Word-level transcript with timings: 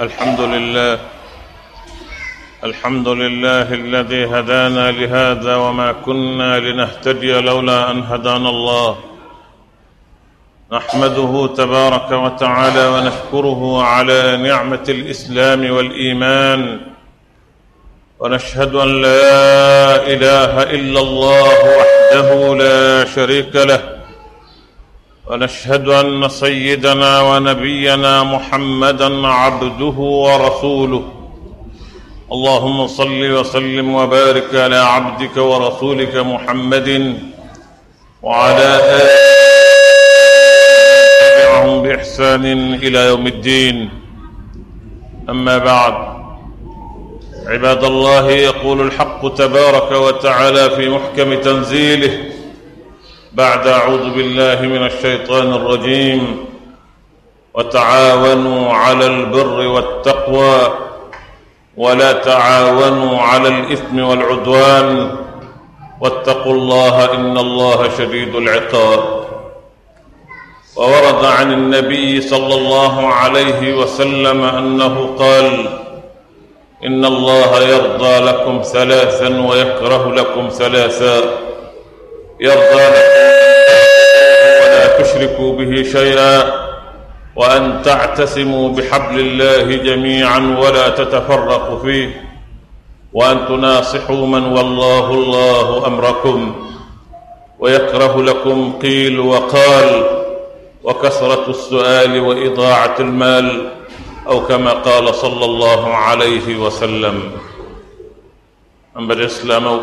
الحمد 0.00 0.40
لله. 0.40 0.98
الحمد 2.64 3.08
لله 3.08 3.74
الذي 3.74 4.24
هدانا 4.26 4.90
لهذا 4.90 5.56
وما 5.56 5.92
كنا 5.92 6.58
لنهتدي 6.58 7.40
لولا 7.40 7.90
أن 7.90 8.02
هدانا 8.02 8.48
الله. 8.48 8.98
نحمده 10.72 11.54
تبارك 11.56 12.10
وتعالى 12.12 12.86
ونشكره 12.86 13.82
على 13.82 14.36
نعمة 14.36 14.84
الإسلام 14.88 15.70
والإيمان. 15.70 16.80
ونشهد 18.18 18.74
أن 18.74 19.02
لا 19.02 19.96
إله 19.96 20.62
إلا 20.62 21.00
الله 21.00 21.52
وحده 21.78 22.54
لا 22.54 23.04
شريك 23.04 23.56
له. 23.56 23.95
ونشهد 25.30 25.88
أن 25.88 26.28
سيدنا 26.28 27.20
ونبينا 27.20 28.22
محمدا 28.22 29.26
عبده 29.26 29.98
ورسوله. 29.98 31.02
اللهم 32.32 32.86
صل 32.86 33.30
وسلم 33.32 33.94
وبارك 33.94 34.54
على 34.54 34.76
عبدك 34.76 35.36
ورسولك 35.36 36.16
محمد 36.16 37.18
وعلى 38.22 38.80
آله 41.42 41.82
بإحسان 41.82 42.44
إلى 42.74 42.98
يوم 43.06 43.26
الدين. 43.26 43.90
أما 45.28 45.58
بعد 45.58 45.94
عباد 47.46 47.84
الله 47.84 48.30
يقول 48.30 48.80
الحق 48.80 49.34
تبارك 49.34 49.92
وتعالى 49.92 50.70
في 50.70 50.88
محكم 50.88 51.34
تنزيله 51.34 52.35
بعد 53.36 53.66
أعوذ 53.68 54.10
بالله 54.10 54.62
من 54.62 54.86
الشيطان 54.86 55.52
الرجيم 55.52 56.44
وتعاونوا 57.54 58.72
على 58.72 59.06
البر 59.06 59.66
والتقوى 59.66 60.74
ولا 61.76 62.12
تعاونوا 62.12 63.18
على 63.20 63.48
الإثم 63.48 63.98
والعدوان 64.00 65.16
واتقوا 66.00 66.52
الله 66.52 67.14
إن 67.14 67.38
الله 67.38 67.88
شديد 67.98 68.34
العقاب 68.34 69.24
وورد 70.76 71.24
عن 71.24 71.52
النبي 71.52 72.20
صلى 72.20 72.54
الله 72.54 73.06
عليه 73.06 73.74
وسلم 73.74 74.42
أنه 74.44 75.16
قال 75.18 75.68
إن 76.84 77.04
الله 77.04 77.60
يرضى 77.62 78.18
لكم 78.18 78.60
ثلاثا 78.62 79.40
ويكره 79.48 80.14
لكم 80.14 80.48
ثلاثا 80.48 81.45
يرضى 82.40 82.84
ولا 84.62 85.02
تشركوا 85.02 85.52
به 85.52 85.82
شيئا 85.82 86.66
وأن 87.36 87.82
تعتصموا 87.84 88.68
بحبل 88.68 89.20
الله 89.20 89.76
جميعا 89.76 90.56
ولا 90.60 90.88
تتفرقوا 90.88 91.78
فيه 91.78 92.26
وأن 93.12 93.46
تناصحوا 93.48 94.26
من 94.26 94.44
والله 94.44 95.10
الله 95.10 95.86
أمركم 95.86 96.66
ويكره 97.58 98.22
لكم 98.22 98.78
قيل 98.82 99.20
وقال 99.20 100.04
وكثرة 100.84 101.50
السؤال 101.50 102.20
وإضاعة 102.20 102.94
المال 103.00 103.70
أو 104.28 104.46
كما 104.46 104.72
قال 104.72 105.14
صلى 105.14 105.44
الله 105.44 105.94
عليه 105.94 106.56
وسلم. 106.56 107.30
أم 108.96 109.08
بالإسلام 109.08 109.80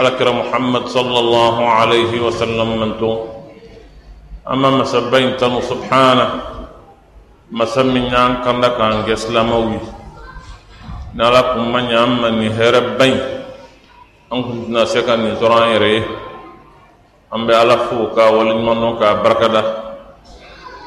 الكرم 0.00 0.38
محمد 0.38 0.84
صلى 0.86 1.18
الله 1.18 1.56
عليه 1.68 2.20
وسلم 2.20 2.68
من 2.80 2.90
تو. 3.00 3.12
أما 4.52 4.70
ما 4.70 4.84
سبينت 4.84 5.40
سبحانه 5.44 6.28
ما 7.50 7.64
سمينا 7.64 8.10
نعم 8.10 8.30
ان 8.30 8.44
كان 8.44 8.60
لك 8.60 8.80
ان 8.80 9.12
اسلاموي 9.12 9.78
نراكم 11.14 11.72
من 11.72 11.84
يام 11.84 12.22
هربي 12.58 13.14
ان 14.32 14.38
كنت 14.42 14.68
ناسك 14.68 15.08
ان 15.08 15.36
زران 15.40 15.68
يري. 15.74 16.04
أم 17.34 17.46
بالفوكا 17.46 18.28
ولمنك 18.28 19.00
بركدا. 19.24 19.62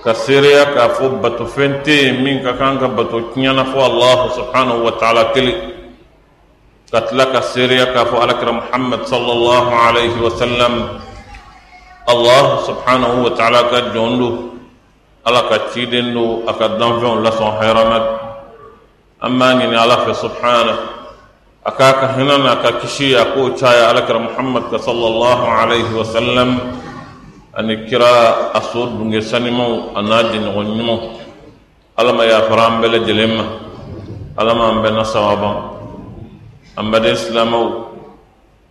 كسيريا 0.06 0.64
كفوب 0.64 1.14
بتفنتي 1.26 2.12
منك 2.12 2.46
كانك 2.60 2.84
بتوكنا 2.84 3.64
فو 3.64 3.86
الله 3.86 4.20
سبحانه 4.38 4.76
وتعالى 4.76 5.24
كلي. 5.36 5.79
قتلك 6.94 7.40
سريك 7.40 7.96
فعلك 8.12 8.44
محمد 8.44 9.02
صلى 9.06 9.32
الله 9.32 9.76
عليه 9.76 10.16
وسلم. 10.26 10.74
الله 12.10 12.46
سبحانه 12.70 13.12
وتعالى 13.24 13.62
كجوندو 13.72 14.30
على 15.28 15.42
كتشيدنو 15.50 16.50
أكدام 16.50 17.00
فيهم 17.00 17.24
لسون 17.24 17.52
حرامك 17.62 18.06
أما 19.24 19.54
نيني 19.54 19.78
على 19.78 19.98
في 20.06 20.14
سبحانه. 20.14 20.76
أكاك 21.66 22.02
هنا 22.18 22.54
كشي 22.82 23.22
أكو 23.22 23.54
تشايا 23.54 23.86
على 23.94 24.02
محمد 24.10 24.76
صلى 24.82 25.08
الله 25.08 25.40
عليه 25.48 25.90
وسلم. 25.94 26.50
أن 27.60 27.86
كرا 27.86 28.14
أصول 28.58 28.90
بنجسانمو 28.90 29.94
أناجن 30.00 30.46
غنمو. 30.56 30.98
ألم 32.00 32.22
يا 32.22 32.40
فرام 32.50 32.82
بلا 32.82 32.98
جلمة 32.98 33.46
ألم 34.40 34.60
أم 34.62 34.82
بنا 34.82 35.04
ambade 36.80 37.12
silamaw 37.20 37.92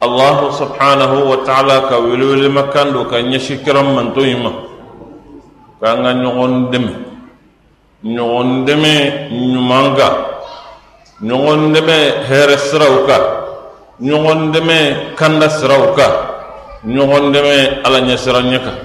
allahu 0.01 0.49
subhanahu 0.57 1.29
wa 1.29 1.45
ta'ala 1.45 1.93
ka 1.93 2.01
welewele 2.01 2.49
makando 2.49 3.05
ka 3.05 3.21
ɲɛsi 3.21 3.61
kiran 3.61 3.93
manto 3.93 4.25
yi 4.25 4.33
ma 4.41 4.49
k'an 5.81 6.01
ka 6.01 6.13
ɲɔgɔn 6.17 6.53
dɛmɛ 6.73 6.93
ɲɔgɔn 8.17 8.49
dɛmɛ 8.67 8.93
ɲuman 9.53 9.87
kan 9.99 10.15
ɲɔgɔn 11.29 11.61
dɛmɛ 11.75 11.97
hɛrɛ 12.29 12.57
siraw 12.57 12.95
kan 13.07 13.25
ɲɔgɔn 14.01 14.41
dɛmɛ 14.57 14.77
kanda 15.19 15.47
siraw 15.51 15.93
kan 15.97 16.13
ɲɔgɔn 16.89 17.25
dɛmɛ 17.35 17.55
ala 17.85 17.99
ɲɛsira 18.09 18.41
ɲɛ 18.41 18.59
kan 18.65 18.77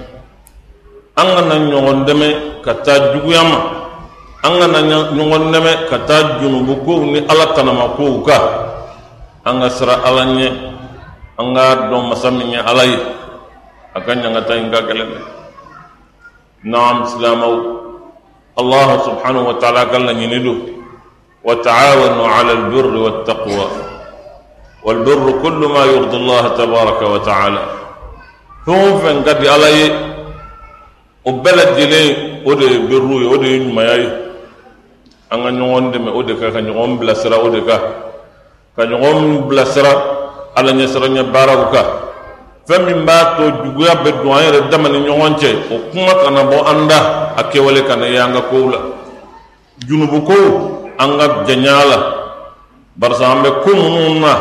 an 1.16 1.28
kana 1.36 1.56
ɲɔgɔn 1.72 2.00
dɛmɛ 2.08 2.28
ka 2.64 2.74
taa 2.84 3.14
juguya 3.16 3.44
ma 3.48 3.58
an 4.44 4.54
kana 4.60 4.80
ɲɔgɔn 5.16 5.44
dɛmɛ 5.54 5.72
ka 5.90 5.98
taa 6.08 6.40
junubu 6.42 6.76
kow 6.84 7.00
ni 7.08 7.20
ala 7.30 7.54
tanama 7.56 7.96
kow 7.96 8.20
kan 8.28 8.63
an 9.46 9.60
ka 9.60 9.70
sira 9.70 9.96
ala 10.08 10.24
ɲɛ 10.26 10.48
an 11.40 11.48
ka 11.56 11.64
dɔn 11.92 12.04
masa 12.10 12.32
min 12.32 12.50
ye 12.52 12.60
a 12.60 14.02
ka 14.02 14.12
ɲangata 14.16 14.56
in 14.58 14.72
ka 14.72 14.80
gɛlɛn 14.88 15.10
dɛ 15.12 15.20
naam 16.64 17.04
silamaw 17.06 17.56
allah 18.58 18.88
subhanahu 19.04 19.46
wa 19.52 19.54
ta'ala 19.60 19.86
ka 19.92 19.98
laɲini 20.00 20.40
do 20.44 20.54
wa 21.44 21.56
ta'awanu 21.56 22.24
ala 22.24 22.52
albirri 22.56 23.00
wattaqwa 23.00 23.68
والبر 24.84 25.40
كل 25.40 25.62
ما 25.72 25.88
يرضي 25.88 26.18
الله 26.18 26.44
تبارك 26.60 27.02
وتعالى 27.02 27.64
fɛn 28.68 28.76
o 28.84 29.00
fɛn 29.00 29.24
ka 29.24 29.34
di 29.40 29.48
ala 29.48 29.70
ye 29.72 29.88
o 31.24 31.32
bɛɛ 31.40 31.52
lajɛlen 31.56 32.44
o 32.44 32.52
de 32.56 32.66
ye 32.68 32.78
biriw 32.88 33.20
ye 33.24 33.28
o 33.28 33.38
de 33.40 33.48
ye 33.48 33.60
ɲumanya 33.64 33.96
ye 34.04 34.10
an 35.32 35.40
ɲɔgɔn 38.78 39.50
cɛ 45.40 45.50
o 45.72 45.76
kuma 45.92 46.14
kana 46.24 46.44
bɔ 46.44 46.58
an 46.68 46.88
da 46.88 47.34
a 47.38 47.44
kɛwale 47.44 47.82
kana 47.88 48.08
ye 48.08 48.18
an 48.18 48.34
ka 48.34 48.42
kow 48.42 48.70
la 48.70 48.78
junubu 49.88 50.22
kow 50.26 50.90
an 51.00 51.18
ka 51.18 51.44
janya 51.46 51.86
la 51.86 51.98
barisa 52.96 53.26
an 53.32 53.44
bɛ 53.44 53.50
ko 53.64 53.72
minnu 53.76 54.20
na 54.20 54.34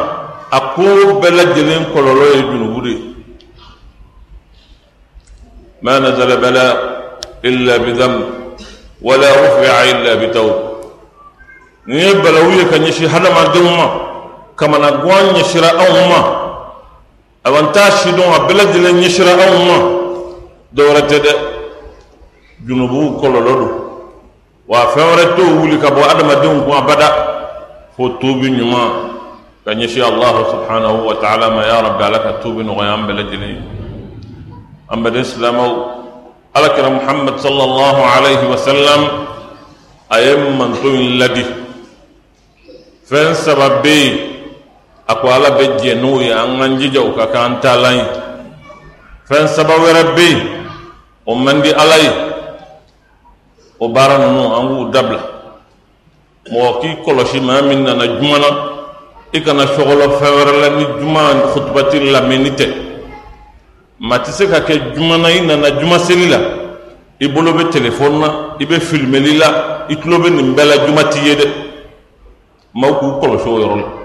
a 0.50 0.60
ko 0.74 0.82
bɛɛ 1.20 1.30
lajɛlen 1.30 1.84
kɔlɔlɔ 1.92 2.34
ye 2.36 2.42
junubu 2.42 2.80
de 2.82 2.90
ye 2.90 3.12
ما 5.82 5.98
نزل 5.98 6.36
بلاء 6.36 7.02
إلا 7.44 7.76
بذنب 7.76 8.24
ولا 9.02 9.30
رفع 9.30 9.82
إلا 9.90 10.14
بتوب 10.14 10.54
ني 11.86 12.12
بلاوية 12.12 12.62
كان 12.70 12.82
يشي 12.82 13.06
هذا 13.06 13.30
ما 13.34 13.54
دوما 13.54 14.11
كمان 14.62 14.84
أقوان 14.84 15.36
يشرا 15.36 15.70
أو 15.86 15.92
ما 16.10 16.22
أو 17.46 17.58
أن 17.58 17.72
تاشدون 17.72 18.32
أبلد 18.34 18.76
لن 18.76 19.02
يشرا 19.02 19.34
أو 19.48 19.54
ما 19.68 19.78
دورة 20.72 21.00
تد 21.00 21.26
جنوبه 22.66 23.20
كل 23.20 23.28
لدو 23.46 23.68
وفورته 24.68 25.48
أولي 25.58 25.76
كبو 25.76 26.00
أدم 26.00 26.32
دون 26.42 26.60
كما 26.66 26.80
بدأ 26.80 27.10
فتوب 27.98 28.40
نما 28.58 28.84
كان 29.66 29.80
يشي 29.80 30.02
الله 30.08 30.34
سبحانه 30.52 30.92
وتعالى 31.08 31.46
ما 31.50 31.62
يا 31.66 31.80
رب 31.80 32.00
لك 32.14 32.38
توب 32.42 32.56
نغيام 32.60 33.06
بلد 33.06 33.30
لن 33.34 33.60
أما 34.92 35.08
الإسلام 35.08 35.58
على 36.56 36.68
كرم 36.68 36.96
محمد 36.96 37.34
صلى 37.38 37.64
الله 37.64 37.96
عليه 38.06 38.42
وسلم 38.50 39.00
أيمن 40.12 40.74
طول 40.82 41.20
لدي 41.20 41.44
فان 43.10 43.34
سبب 43.34 43.82
بيه 43.82 44.31
a 45.12 45.14
ko 45.20 45.28
ala 45.28 45.50
bɛ 45.50 45.64
jɛ 45.78 45.94
n'o 46.00 46.20
ye 46.20 46.32
an 46.32 46.56
k'an 46.58 46.78
jija 46.80 47.00
o 47.00 47.12
ka 47.12 47.26
k'an 47.26 47.60
taalan 47.60 47.96
ye 47.96 48.04
fɛn 49.28 49.46
saba 49.48 49.74
wɛrɛ 49.76 50.02
bɛ 50.16 50.22
yen 50.22 50.40
o 51.26 51.34
man 51.34 51.60
di 51.60 51.70
ala 51.70 51.96
ye 51.98 52.12
o 53.78 53.88
baara 53.88 54.18
ninnu 54.18 54.42
an 54.56 54.68
k'u 54.68 54.90
dabila 54.90 55.22
mɔgɔ 56.50 56.80
k'i 56.80 56.96
kɔlɔsi 57.04 57.40
maa 57.40 57.62
min 57.62 57.84
nana 57.84 58.06
juma 58.18 58.38
na 58.38 58.48
i 59.34 59.40
kana 59.40 59.64
sɔgɔlɔ 59.66 60.06
fɛn 60.18 60.32
wɛrɛ 60.38 60.60
la 60.60 60.68
ni 60.76 60.84
juma 61.00 61.20
khutubati 61.52 62.00
lamɛnni 62.10 62.50
tɛ 62.56 62.66
maa 64.00 64.18
tɛ 64.18 64.30
se 64.32 64.46
ka 64.48 64.60
kɛ 64.60 64.94
juma 64.94 65.18
na 65.18 65.28
i 65.28 65.40
nana 65.40 65.78
juma 65.78 65.98
seli 65.98 66.28
la 66.28 66.38
i 67.20 67.28
bolo 67.28 67.52
bɛ 67.52 67.70
telefɔni 67.70 68.18
na 68.18 68.56
i 68.58 68.64
bɛ 68.64 68.80
filimeli 68.80 69.36
la 69.38 69.86
i 69.88 69.96
tulo 69.96 70.18
bɛ 70.18 70.30
nin 70.30 70.54
bɛɛ 70.54 70.64
la 70.64 70.86
juma 70.86 71.04
t'i 71.04 71.20
ye 71.28 71.34
dɛ 71.36 71.46
maaw 72.74 72.94
k'u 72.98 73.20
kɔlɔsi 73.20 73.48
o 73.48 73.58
yɔrɔ 73.60 73.76
la 73.76 74.01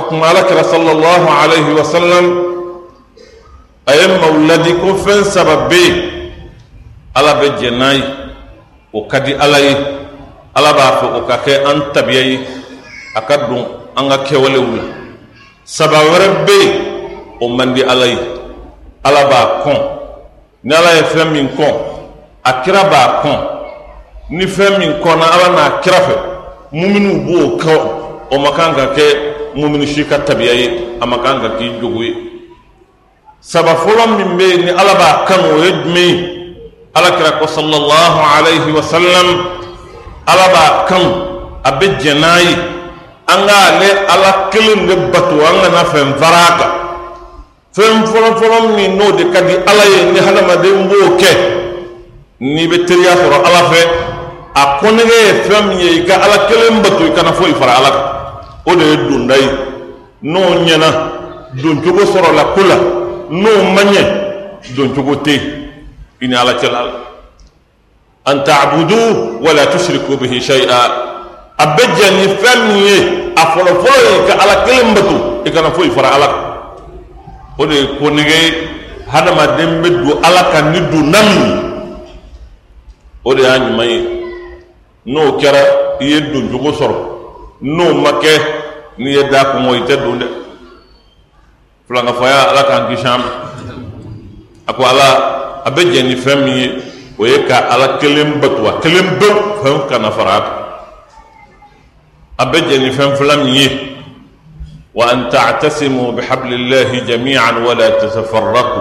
tuma 0.00 0.28
alakira 0.32 0.64
sallallahu 0.64 1.28
alayhi 1.28 1.72
wa 1.76 1.84
sallam 1.84 2.24
a 3.86 3.92
ye 3.92 4.06
maaw 4.08 4.32
ladi 4.48 4.72
ko 4.80 4.96
fɛn 4.96 5.24
saba 5.24 5.68
bɛ 5.68 5.76
yen 5.76 5.96
ala 7.14 7.34
bɛ 7.34 7.46
jɛ 7.60 7.70
n'a 7.70 7.92
ye 7.94 8.04
o 8.92 9.04
ka 9.06 9.20
di 9.20 9.34
ala 9.34 9.60
ye 9.60 9.76
ala 10.54 10.72
b'a 10.72 10.96
fɛ 11.00 11.06
o 11.16 11.20
ka 11.26 11.36
kɛ 11.44 11.52
an 11.66 11.92
tabiya 11.92 12.22
ye 12.22 12.40
a 13.16 13.20
ka 13.20 13.36
don 13.36 13.66
an 13.96 14.08
ka 14.08 14.18
kɛwalew 14.24 14.76
la 14.76 14.82
saba 15.64 15.96
wɛrɛ 15.98 16.46
bɛ 16.46 16.56
yen 16.62 16.72
o 17.40 17.48
man 17.48 17.74
di 17.74 17.82
ala 17.82 18.06
ye 18.06 18.18
ala 19.04 19.24
b'a 19.28 19.62
kɔn 19.64 19.80
ni 20.64 20.74
ala 20.74 20.94
ye 20.96 21.02
fɛn 21.02 21.32
min 21.32 21.48
kɔn 21.48 21.74
a 22.44 22.52
kira 22.64 22.84
b'a 22.84 23.20
kɔn 23.22 23.38
ni 24.30 24.46
fɛn 24.46 24.78
min 24.78 24.92
kɔnna 25.02 25.26
ala 25.34 25.48
n'a 25.52 25.80
kira 25.82 26.00
fɛ 26.00 26.14
muminu 26.72 27.26
b'o 27.26 27.58
kɔ 27.58 27.74
o 28.30 28.38
ma 28.38 28.52
kan 28.56 28.74
ka 28.74 28.86
kɛ 28.96 29.31
muminu 29.54 29.86
si 29.86 30.04
ka 30.04 30.18
tabiya 30.18 30.52
ye 30.54 30.68
a 31.00 31.06
ma 31.06 31.18
kan 31.18 31.40
ka 31.40 31.56
k'i 31.58 31.80
jogo 31.80 32.02
ye 32.02 32.32
saba 33.40 33.74
fɔlɔ 33.74 34.06
min 34.16 34.36
bɛ 34.38 34.44
yen 34.44 34.64
ni 34.64 34.70
ala 34.70 34.94
b'a 34.94 35.24
kanu 35.26 35.48
o 35.58 35.64
ye 35.64 35.70
jumɛn 35.82 36.08
ye 36.08 36.14
alakira 36.94 37.38
ko 37.38 37.46
sallallahu 37.46 38.18
alayhi 38.38 38.70
wa 38.72 38.82
sallam 38.82 39.26
ala 40.26 40.46
b'a 40.54 40.84
kan 40.86 41.04
a 41.64 41.70
bɛ 41.72 41.86
jɛn 41.98 42.20
n'a 42.20 42.40
ye 42.40 42.54
an 43.28 43.40
k'ale 43.46 43.88
ala 44.08 44.48
kelen 44.50 44.86
de 44.86 44.94
bato 45.10 45.36
an 45.42 45.56
kana 45.62 45.82
fɛn 45.90 46.08
fara 46.18 46.42
a 46.46 46.52
kan 46.58 46.72
fɛn 47.74 48.06
fɔlɔfɔlɔ 48.06 48.76
min 48.76 48.96
n'o 48.96 49.10
de 49.16 49.24
ka 49.32 49.40
di 49.42 49.54
ala 49.66 49.84
ye 49.90 50.12
ni 50.12 50.20
hadamaden 50.20 50.88
b'o 50.88 51.16
kɛ 51.18 51.30
n'i 52.40 52.68
bɛ 52.68 52.86
teriya 52.86 53.16
sɔrɔ 53.16 53.38
ala 53.42 53.62
fɛ 53.70 53.80
a 54.54 54.78
kɔnɛgɛ 54.80 55.16
ye 55.26 55.32
fɛn 55.48 55.62
min 55.68 55.78
ye 55.78 55.90
i 55.98 56.06
ka 56.06 56.14
ala 56.14 56.46
kelen 56.46 56.80
bato 56.82 57.04
i 57.04 57.10
kana 57.10 57.32
foyi 57.32 57.54
fara 57.54 57.74
ala 57.78 57.90
kan 57.90 58.21
o 58.66 58.74
de 58.76 58.84
ye 58.84 58.96
donda 58.96 59.36
ye. 59.36 59.50
N'o 60.22 60.40
ɲɛna 60.64 60.88
doncogo 61.54 62.04
sɔrɔla 62.04 62.44
ko 62.54 62.60
la. 62.62 62.76
N'o 63.30 63.72
ma 63.74 63.82
ɲɛ 63.82 64.02
doncogo 64.76 65.16
tɛ 65.16 65.30
yen 65.32 65.68
i 66.20 66.28
ni 66.28 66.34
ala 66.34 66.54
cɛla 66.54 66.82
la. 66.84 66.92
An 68.24 68.44
ta'budu 68.44 69.40
wala 69.42 69.66
tushriku 69.66 70.16
bihi 70.16 70.40
shay'a. 70.40 70.80
A 71.58 71.66
bɛ 71.66 71.82
jɛ 71.96 72.10
ni 72.16 72.34
fɛn 72.34 72.58
min 72.68 72.76
ye 72.76 73.32
a 73.36 73.40
fɔlɔfɔlɔ 73.40 73.98
ye 74.12 74.26
ka 74.28 74.42
ala 74.42 74.64
kelen 74.64 74.94
bato 74.94 75.42
i 75.44 75.50
kana 75.50 75.70
foyi 75.72 75.90
fara 75.90 76.14
ala 76.14 76.26
kan. 76.26 76.44
O 77.58 77.66
de 77.66 77.74
ye 77.74 77.86
ko 77.98 78.10
nege 78.10 78.68
hadamaden 79.10 79.82
bɛ 79.82 79.88
don 80.04 80.24
ala 80.24 80.52
kan 80.52 80.72
ni 80.72 80.80
donda 80.80 81.18
min 81.22 81.42
ye. 81.48 81.54
O 83.24 83.34
de 83.34 83.42
y'a 83.42 83.58
ɲuman 83.58 83.88
ye. 83.88 84.24
N'o 85.06 85.36
kɛra 85.36 85.98
i 86.00 86.04
ye 86.04 86.20
doncogo 86.20 86.70
sɔrɔ 86.72 87.11
n'o 87.62 87.94
ma 87.94 88.18
kɛ 88.18 88.34
n'i 88.98 89.10
ye 89.14 89.22
da 89.30 89.44
kɔngɔ 89.54 89.74
i 89.76 89.80
tɛ 89.86 89.96
don 89.96 90.18
dɛ 90.18 90.26
filankafɔya 91.86 92.50
ala 92.50 92.62
k'an 92.64 92.88
kisi 92.90 93.06
an 93.06 93.18
ma 93.20 93.30
a 94.66 94.72
ko 94.74 94.82
ala 94.84 95.62
a 95.64 95.70
bɛ 95.70 95.82
jɛ 95.92 96.02
ni 96.02 96.16
fɛn 96.16 96.44
min 96.44 96.56
ye 96.56 96.68
o 97.18 97.24
ye 97.26 97.44
ka 97.46 97.68
ala 97.70 97.98
kelen 97.98 98.40
bato 98.40 98.66
a 98.66 98.80
kelen 98.80 99.18
pewu 99.18 99.62
fɛn 99.62 99.88
kana 99.88 100.10
fara 100.10 100.34
a 100.36 100.40
kan 100.40 100.58
a 102.38 102.46
bɛ 102.46 102.58
jɛ 102.68 102.78
ni 102.80 102.90
fɛn 102.90 103.16
fila 103.16 103.36
min 103.36 103.54
ye 103.54 103.68
wa 104.94 105.06
an 105.10 105.30
ta'tasimu 105.30 106.12
bihablillahi 106.16 107.06
jami'an 107.06 107.62
wala 107.64 107.90
tasafarraqu 108.00 108.80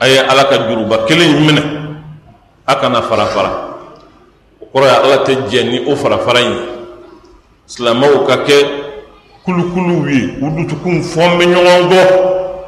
a 0.00 0.08
ye 0.08 0.18
ala 0.18 0.44
ka 0.48 0.56
juruba 0.68 1.04
kelen 1.06 1.36
in 1.36 1.46
minɛ 1.46 1.62
kɔrɔ 4.76 4.86
ye 4.86 4.96
ala 5.04 5.24
tɛ 5.24 5.32
jɛ 5.48 5.64
ni 5.64 5.78
o 5.90 5.96
fara 5.96 6.18
fara 6.18 6.40
in 6.40 6.52
ye. 6.52 6.60
Silamɛw 7.66 8.26
ka 8.26 8.36
kɛ 8.44 8.56
kulukuluw 9.44 10.06
ye 10.06 10.36
u 10.42 10.50
dutukun 10.50 11.00
fɔn 11.02 11.38
bɛ 11.38 11.44
ɲɔgɔn 11.46 11.88
kɔ 11.88 12.00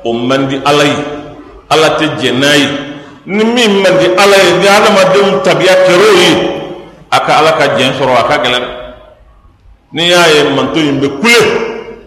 o 0.05 0.12
man 0.14 0.49
di 0.49 0.56
ala 0.64 0.84
ye. 0.84 1.05
Ala 1.69 1.88
tɛ 1.99 2.16
jɛ 2.19 2.32
n'a 2.32 2.56
ye. 2.56 2.69
Ni 3.26 3.44
min 3.44 3.82
man 3.82 3.99
di 3.99 4.06
ala 4.06 4.37
ye 4.40 4.52
ni 4.58 4.66
adamadenw 4.66 5.43
tabiya 5.44 5.75
kɛr'o 5.84 6.10
ye 6.16 6.31
a 7.10 7.20
ka 7.20 7.38
ala 7.38 7.52
ka 7.58 7.76
jɛn 7.76 7.93
sɔrɔ 7.93 8.14
a 8.16 8.25
ka 8.28 8.43
gɛlɛn. 8.43 8.64
N'i 9.93 10.08
y'a 10.08 10.28
ye 10.32 10.50
manto 10.56 10.81
in 10.81 11.00
bɛ 11.00 11.08
kule 11.20 11.40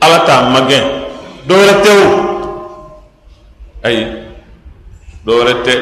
ala 0.01 0.25
t'a 0.25 0.49
magɛn. 0.49 0.83
Dɔwɛrɛ 1.47 1.73
tɛ 1.83 1.89
o. 1.91 2.05
Ayi 3.83 4.07
dɔwɛrɛ 5.25 5.53
tɛ. 5.63 5.73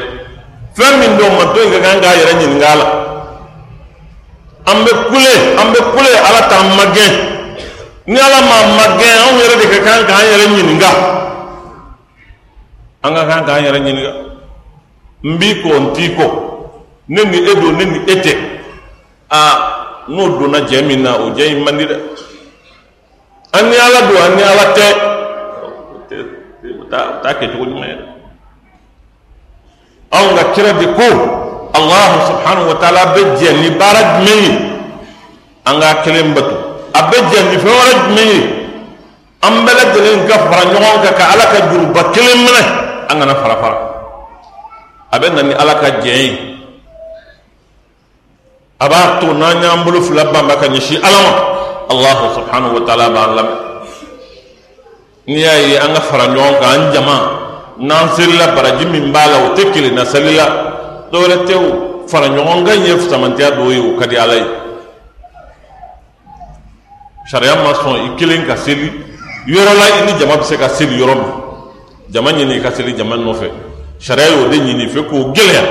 Fɛn 0.76 0.92
min 1.00 1.16
don 1.16 1.32
manto 1.38 1.62
in 1.62 1.70
ka 1.72 1.78
kan 1.80 2.00
k'a 2.02 2.16
yɛrɛ 2.20 2.32
ɲininka 2.38 2.68
a 2.72 2.76
la 2.76 3.09
an 4.70 4.84
bɛ 4.84 4.92
kule 5.10 5.32
an 5.60 5.66
bɛ 5.72 5.78
kule 5.92 6.10
ala 6.28 6.40
t'an 6.50 6.66
magɛn 6.78 7.12
ni 8.06 8.18
ala 8.18 8.38
m'a 8.48 8.56
magɛn 8.78 9.16
anw 9.24 9.38
yɛrɛ 9.40 9.54
de 9.60 9.66
ka 9.72 9.78
kan 9.86 10.00
k'an 10.08 10.24
yɛrɛ 10.30 10.46
ɲininka 10.54 10.90
an 13.02 13.14
ka 13.14 13.22
kan 13.28 13.44
k'an 13.46 13.64
yɛrɛ 13.64 13.78
ɲininka 13.84 14.12
n 15.24 15.38
b'i 15.38 15.54
kɔ 15.62 15.70
n 15.80 15.92
t'i 15.94 16.08
kɔ 16.16 16.26
ne 17.08 17.24
ni 17.24 17.38
e 17.50 17.54
don 17.54 17.72
ne 17.76 17.84
ni 17.84 17.98
e 18.06 18.14
tɛ 18.24 18.32
aa 19.30 19.54
n'o 20.08 20.28
donna 20.38 20.58
jɛ 20.68 20.82
min 20.86 21.02
na 21.02 21.16
o 21.16 21.30
jɛ 21.36 21.44
in 21.52 21.64
man 21.64 21.76
di 21.78 21.84
dɛ 21.86 21.96
an 23.52 23.64
ni 23.70 23.76
ala 23.76 24.00
don 24.08 24.22
an 24.26 24.36
ni 24.36 24.42
ala 24.42 24.64
tɛ 24.76 24.86
o 26.80 26.84
t'a 26.90 27.30
kɛ 27.38 27.46
cogo 27.52 27.64
ɲuman 27.64 27.88
ye 27.88 27.94
dɛ 28.00 28.04
anw 30.12 30.34
ka 30.36 30.44
kira 30.54 30.72
de 30.72 30.86
ko 30.98 31.39
الله 31.76 32.10
سبحانه 32.28 32.64
وتعالى 32.70 33.02
بجن 33.14 33.56
لبارد 33.64 34.08
مي 34.26 34.40
أنا 35.68 35.92
كلام 36.04 36.34
بتو. 36.34 36.56
أبجن 36.96 37.44
لفورد 37.54 38.00
مي 38.16 38.32
أم 39.44 39.64
بلد 39.64 39.92
لين 39.96 40.20
كفر 40.28 40.58
نعوم 40.72 40.98
كك 41.04 41.20
على 41.20 41.44
كجرو 41.52 41.84
بكلم 41.96 42.38
منه. 42.46 42.66
أنا 43.10 43.24
نفر 43.24 43.50
فر. 43.62 43.74
أبن 45.14 45.34
نني 45.34 45.54
على 45.54 45.74
كجيء 45.82 46.32
أبعتو 48.82 49.32
نانيا 49.32 49.72
أمبلو 49.72 50.00
فلبا 50.00 50.40
مكان 50.42 50.74
يشي 50.74 50.96
ألم. 50.96 51.26
الله 51.90 52.18
سبحانه 52.36 52.70
وتعالى 52.76 53.06
بعلم 53.10 53.48
نيا 55.28 55.84
أنا 55.84 56.00
فر 56.00 56.20
نعوم 56.26 56.54
كأن 56.62 56.92
جما 56.94 57.18
نانسيلا 57.78 58.46
برجيم 58.54 59.12
بالا 59.14 59.36
وتكلي 59.36 59.90
نسليلا 59.90 60.46
dɔwɛrɛ 61.12 61.46
tɛ 61.46 61.54
o 61.54 62.06
fara 62.08 62.28
ɲɔgɔn 62.28 62.64
kan 62.66 62.84
ye 62.84 62.98
samantiya 63.08 63.50
dɔw 63.50 63.70
ye 63.70 63.78
o 63.78 63.98
ka 63.98 64.06
di 64.06 64.16
ala 64.16 64.34
ye 64.34 64.60
sariya 67.30 67.62
ma 67.62 67.72
sɔn 67.74 67.94
i 68.06 68.16
kelen 68.18 68.46
ka 68.46 68.56
seli 68.56 68.90
yɔrɔ 69.46 69.72
la 69.78 69.86
i 69.86 70.06
ni 70.06 70.18
jama 70.18 70.36
bɛ 70.36 70.44
se 70.44 70.56
ka 70.56 70.68
seli 70.68 70.98
yɔrɔ 70.98 71.14
min. 71.14 71.32
Jama 72.10 72.32
ɲini 72.32 72.56
i 72.58 72.60
ka 72.60 72.70
seli 72.70 72.96
jama 72.96 73.16
nɔfɛ. 73.16 73.50
Sariya 74.00 74.28
y'o 74.30 74.48
de 74.48 74.56
ɲini 74.56 74.88
fɛ 74.88 75.08
k'o 75.08 75.32
gɛlɛya. 75.32 75.64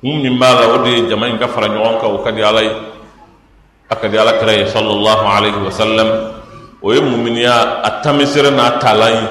Kun 0.00 0.22
min 0.22 0.38
b'a 0.38 0.54
la 0.54 0.74
o 0.74 0.84
de 0.84 0.90
ye 0.90 1.08
jama 1.08 1.26
in 1.26 1.38
ka 1.38 1.48
fara 1.48 1.68
ɲɔgɔn 1.68 2.00
kan 2.00 2.10
o 2.10 2.18
ka 2.22 2.30
di 2.30 2.42
ala 2.42 2.62
ye. 2.62 2.70
A 3.90 3.96
ka 3.96 4.08
di 4.08 4.16
ala 4.16 4.32
kira 4.38 4.52
ye 4.52 4.64
sallallahu 4.66 5.26
alayhi 5.26 5.64
wa 5.64 5.70
sallam. 5.70 6.32
O 6.80 6.92
ye 6.92 7.00
muminiya 7.00 7.82
a 7.82 8.00
tamisɛrɛ 8.04 8.54
n'a 8.54 8.78
taalan 8.78 9.12
ye. 9.12 9.28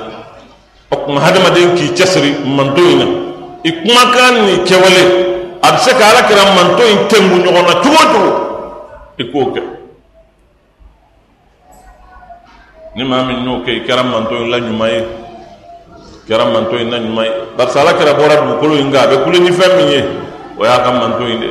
O 0.91 0.97
kuma 1.05 1.21
hadamaden 1.21 1.77
k'i 1.77 1.95
cɛsiri 1.95 2.43
manto 2.45 2.81
in 2.81 2.99
na 2.99 3.28
i 3.63 3.71
kumakan 3.71 4.45
ni 4.45 4.53
kɛwale 4.67 5.03
a 5.61 5.71
bɛ 5.71 5.77
se 5.77 5.91
ka 5.91 6.05
ala 6.09 6.21
kira 6.27 6.43
manto 6.55 6.83
in 6.83 7.07
tɛnku 7.07 7.35
ɲɔgɔn 7.43 7.65
na 7.67 7.73
cogo 7.83 7.99
o 7.99 8.07
cogo 8.13 8.31
i 9.17 9.23
k'o 9.23 9.51
kɛ 9.53 9.61
ni 12.95 13.03
maa 13.03 13.23
min 13.23 13.43
y'o 13.45 13.63
kɛ 13.65 13.71
i 13.71 13.81
kɛra 13.87 14.03
manto 14.03 14.35
in 14.35 14.49
la 14.49 14.57
ɲuman 14.59 14.89
ye 14.89 15.03
kɛra 16.27 16.45
manto 16.53 16.75
in 16.77 16.89
na 16.89 16.97
ɲuman 16.97 17.25
ye 17.25 17.31
barisa 17.57 17.81
ala 17.81 17.93
kɛra 17.93 18.13
bɔra 18.13 18.35
dugukolo 18.41 18.75
in 18.79 18.91
kan 18.91 19.03
a 19.03 19.07
bɛ 19.07 19.23
kule 19.23 19.39
ni 19.39 19.51
fɛn 19.51 19.75
min 19.77 19.87
ye. 19.87 20.03
O 20.59 20.65
y'a 20.65 20.83
ka 20.83 20.91
manto 20.91 21.25
in 21.25 21.39
de. 21.39 21.47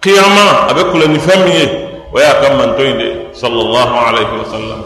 Kiyama 0.00 0.68
a 0.70 0.74
bɛ 0.74 0.90
kule 0.90 1.06
ni 1.08 1.18
fɛn 1.18 1.44
min 1.44 1.52
ye. 1.52 1.66
O 2.12 2.18
y'a 2.18 2.40
ka 2.40 2.56
manto 2.56 2.82
in 2.82 2.96
de. 2.98 3.28
Sallallahu 3.32 3.94
alayhi 3.94 4.38
wa 4.38 4.44
sallam 4.50 4.80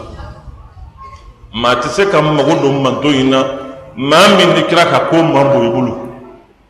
maa 1.53 1.75
tɛ 1.75 1.87
se 1.89 2.05
ka 2.09 2.21
mago 2.21 2.55
don 2.61 2.81
manto 2.81 3.09
in 3.09 3.29
na 3.29 3.43
maa 3.95 4.27
min 4.37 4.53
ni 4.55 4.63
kira 4.63 4.85
ka 4.85 5.07
ko 5.09 5.21
man 5.23 5.51
bon 5.51 5.65
i 5.65 5.69
bolo 5.69 6.10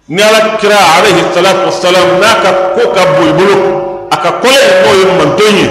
ni 0.10 0.22
ala 0.22 0.58
kira 0.58 0.77
alayhi 0.98 1.22
salatu 1.34 1.65
wasalam 1.65 2.20
n'a 2.20 2.31
ka 2.41 2.51
ko 2.75 2.91
ka 2.93 3.03
bon 3.15 3.27
i 3.29 3.34
bolo 3.34 3.55
e 3.55 3.70
a 4.12 4.17
ka 4.17 4.31
kɔlɛ 4.41 4.67
n'o 4.81 4.91
ye 5.00 5.05
manton 5.17 5.55
ye 5.55 5.67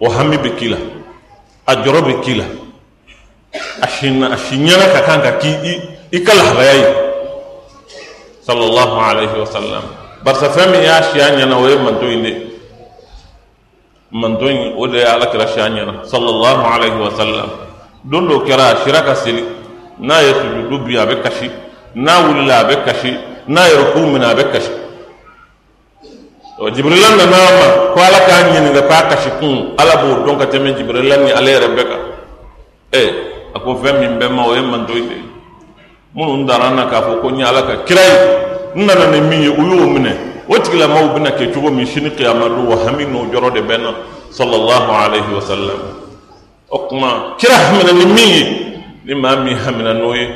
o 0.00 0.08
hami 0.10 0.36
bɛ 0.36 0.50
k'i 0.56 0.68
la 0.68 0.78
a 1.66 1.76
jɔrɔ 1.76 2.00
bɛ 2.02 2.20
k'i 2.22 2.34
la 2.34 2.44
a 3.82 3.88
si 3.88 4.08
a 4.08 4.36
si 4.36 4.56
ɲɛna 4.56 4.92
ka 4.92 5.00
kan 5.02 5.20
ka 5.22 5.32
k'i 5.38 5.80
i 6.12 6.22
ka 6.22 6.32
lahalaya 6.34 6.74
ye 6.74 6.86
sallallahu 8.46 8.96
alayhi 9.00 9.36
wa 9.38 9.46
sallam 9.46 9.84
barisa 10.24 10.48
fɛn 10.48 10.70
min 10.70 10.82
y'a 10.82 11.02
si 11.02 11.20
a 11.20 11.30
ɲɛna 11.30 11.54
o 11.56 11.68
ye 11.68 11.76
manton 11.76 12.10
ye 12.10 12.22
dɛ 12.22 12.46
manton 14.12 14.48
ye 14.48 14.74
o 14.76 14.86
de 14.86 14.98
ye 14.98 15.04
ala 15.04 15.26
kira 15.26 15.46
si 15.48 15.60
a 15.60 15.68
ɲɛna. 15.68 16.04
Sallallahu 16.04 16.62
alayhi 16.64 16.98
wa 16.98 17.10
sallam 17.10 17.50
don 18.04 18.28
dɔ 18.28 18.46
kɛra 18.46 18.72
a 18.72 18.76
sira 18.84 19.02
ka 19.02 19.14
seli. 19.14 19.44
N'a 19.98 20.22
ye 20.22 20.32
sujudu 20.34 20.84
bin 20.84 20.98
a 20.98 21.06
bɛ 21.06 21.22
kasi. 21.22 21.50
N'a 21.94 22.20
wulila 22.22 22.60
a 22.60 22.64
bɛ 22.64 22.84
kasi. 22.84 23.18
Na 23.48 23.60
ya 23.68 23.76
ruku 23.78 23.98
a 24.16 24.34
bɛ 24.34 24.44
kasi 24.52 24.72
jibirila 26.74 27.08
nana 27.10 27.26
na 27.26 27.36
nama 27.36 27.66
ko 27.92 27.98
ala 28.00 28.18
ka 28.24 28.48
ɲininka 28.48 28.82
ka 28.88 29.08
kasi 29.12 29.30
kun 29.38 29.76
ala 29.76 29.96
bo 30.00 30.24
dɔn 30.24 30.38
ka 30.38 30.46
tɛmɛ 30.46 30.76
jibirila 30.76 31.16
ni 31.16 31.30
ala 31.30 31.60
rebeka 31.60 31.96
a 33.54 33.58
ko 33.60 33.76
fɛn 33.76 34.00
min 34.00 34.18
bɛ 34.18 34.28
ma 34.32 34.46
o 34.46 34.54
ye 34.54 34.62
manto 34.62 34.92
inde 34.92 35.20
minnu 36.14 36.46
dara 36.46 36.70
na 36.70 36.86
k'a 36.88 37.02
fɔ 37.02 37.20
ko 37.20 37.28
n 37.30 37.38
ye 37.38 37.44
ala 37.44 37.62
ka 37.62 37.84
kira 37.84 38.00
ye 38.00 38.16
n 38.74 38.86
nana 38.86 39.06
ni 39.12 39.20
min 39.20 39.42
ye 39.42 39.48
u 39.48 39.62
y'o 39.62 39.86
minɛ 39.86 40.12
o 40.48 40.58
tigilamaw 40.58 41.12
bɛna 41.14 41.30
kɛ 41.36 41.52
cogo 41.52 41.70
min 41.70 41.86
sini 41.86 42.10
kiyama 42.10 42.48
wa 42.48 42.76
hami 42.86 43.04
n'o 43.04 43.28
jɔrɔ 43.30 43.52
de 43.52 43.60
bɛ 43.60 43.76
na 43.78 43.94
sallallahu 44.30 44.90
alayhi 44.90 45.34
wa 45.34 45.40
sallam 45.40 45.80
o 46.70 46.78
kuma 46.88 47.34
kira 47.38 47.54
hamina 47.54 47.92
ni 47.92 48.06
min 48.06 48.28
ye 48.28 48.42
ni 49.04 49.14
maa 49.14 49.36
min 49.36 49.56
hamina 49.56 49.92
n'o 49.92 50.14
ye 50.14 50.26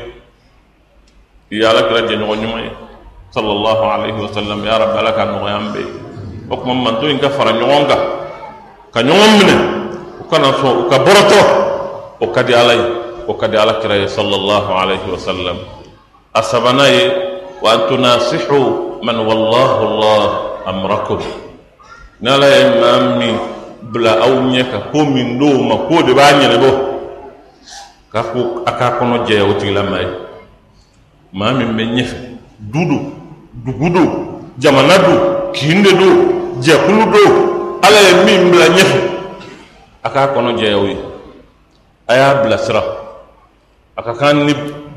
i 1.51 1.57
ye 1.57 1.65
ala 1.65 1.81
jɛɲɔgɔn 1.89 2.41
ɲuman 2.45 2.63
ye 2.65 2.71
صلى 3.31 3.53
الله 3.53 3.81
عليه 3.93 4.17
وسلم 4.27 4.59
يا 4.65 4.77
رب 4.77 4.95
لك 5.05 5.19
نغيان 5.19 5.67
بي 5.73 5.85
وكما 6.51 6.75
من 6.75 6.95
دون 7.01 7.19
كفر 7.19 7.47
نغانك 7.53 7.93
كان 8.95 9.09
يوم 9.09 9.33
منه 9.39 9.59
وكان 10.21 10.43
وكبرته 10.51 11.45
وكدي 12.21 12.55
علي 12.57 12.81
وكدي 13.29 13.59
على 13.59 13.73
كري 13.79 14.09
صلى 14.11 14.35
الله 14.35 14.65
عليه 14.75 15.05
وسلم. 15.15 15.57
أسبناي 16.37 16.97
وأن 17.63 17.81
تناصحوا 17.91 18.67
من 19.03 19.17
والله 19.19 19.83
الله 19.83 20.25
أمركم. 20.69 21.21
نلا 22.23 22.49
يا 22.51 22.61
إمامي 22.67 23.31
بلا 23.95 24.27
أو 24.27 24.43
نيكا 24.51 24.91
كوم 24.91 25.15
من 25.15 25.39
دوما 25.39 25.87
كود 25.87 26.11
باني 26.11 26.47
لبو 26.51 26.73
كاكو 28.13 28.67
أكاكو 28.67 29.05
نجي 29.05 29.43
وتي 29.43 29.71
لماي 29.71 30.07
مامي 31.33 31.65
من 31.65 31.95
نيف 31.95 32.11
دودو. 32.59 33.20
Dugu 33.65 33.91
do 33.91 34.05
jamana 34.59 34.99
do 34.99 35.53
kin 35.53 35.83
de 35.83 35.93
do 35.93 36.09
jɛkulu 36.61 37.05
do 37.13 37.23
ala 37.83 37.99
ye 38.01 38.25
min 38.25 38.51
bila 38.51 38.67
ɲɛfɛ. 38.69 39.01
A 40.03 40.09
k'a 40.11 40.29
kɔnɔ 40.35 40.59
jɛya 40.59 40.77
o 40.79 40.85
ye. 40.87 40.97
A 42.09 42.15
y'a 42.17 42.35
bilasira. 42.43 42.83
A 43.97 44.03
ka 44.03 44.15
kan 44.15 44.47
ni 44.47 44.55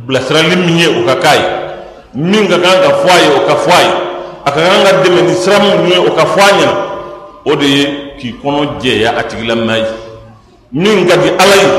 bilasirali 0.07 0.55
min 0.55 0.77
ye 0.77 0.87
o 0.87 1.05
ka 1.05 1.15
k'a 1.15 1.35
ye. 1.35 1.45
Min 2.15 2.47
ka 2.47 2.57
kan 2.59 2.81
ka 2.83 2.89
fɔ 3.03 3.09
a 3.09 3.21
ye 3.21 3.29
o 3.35 3.39
ka 3.47 3.55
fɔ 3.55 3.71
a 3.71 3.81
ye. 3.81 3.93
A 4.45 4.51
ka 4.51 4.59
kan 4.59 4.83
ka 4.85 4.91
dɛmɛ 5.03 5.21
ni 5.21 5.33
sira 5.33 5.59
min 5.59 5.87
ye 5.91 5.97
o 5.97 6.11
ka 6.15 6.25
fɔ 6.25 6.39
a 6.39 6.51
ɲɛna. 6.51 6.75
O 7.45 7.55
de 7.55 7.65
ye 7.65 7.85
k'i 8.19 8.35
kɔnɔ 8.41 8.79
jɛya 8.81 9.17
a 9.17 9.23
tigilamaa 9.23 9.77
ye. 9.77 9.85
Min 10.71 11.07
ka 11.07 11.15
di 11.17 11.29
ala 11.29 11.55
ye 11.55 11.69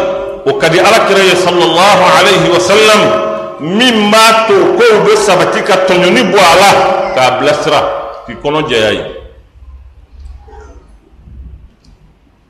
o 0.46 0.52
ka 0.58 0.68
di 0.68 0.78
ala 0.78 1.06
kira 1.08 1.22
ye 1.24 1.34
sallallahu 1.34 2.02
alaihi 2.18 2.50
wa 2.52 2.60
sallam 2.60 3.23
min 3.61 4.11
b'a 4.11 4.46
to 4.46 4.54
kow 4.76 5.04
bɛ 5.04 5.16
sabati 5.16 5.62
ka 5.62 5.87
tɔɲɔni 5.87 6.23
bɔ 6.32 6.38
a 6.38 6.54
la 6.61 6.70
k'a 7.14 7.38
bilasira 7.38 7.80
k'i 8.26 8.34
kɔnɔ 8.42 8.68
jɛya 8.68 8.92
ye. 8.92 9.04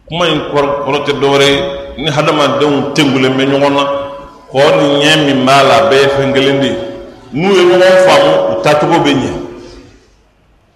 Kuma 0.09 0.27
in 0.27 0.41
kɔrɔ 0.53 1.05
tɛ 1.05 1.13
dɔwɛrɛ 1.21 1.47
ye. 1.49 1.61
Ni 1.97 2.11
hadamadenw 2.11 2.93
tengulen 2.95 3.35
bɛ 3.37 3.45
ɲɔgɔn 3.47 3.73
na 3.73 3.85
kɔ 4.51 4.61
ni 4.79 5.05
ɲɛ 5.05 5.17
min 5.27 5.45
b'a 5.47 5.63
la 5.63 5.75
a 5.77 5.91
bɛɛ 5.91 6.01
ye 6.03 6.09
fɛn 6.09 6.33
kelen 6.35 6.61
de 6.61 6.67
ye. 6.67 6.77
N'u 7.33 7.53
ye 7.53 7.63
ɲɔgɔn 7.65 7.97
faamu 8.07 8.33
u 8.51 8.63
tacogo 8.63 8.99
bɛ 9.05 9.13
ɲɛ. 9.15 9.31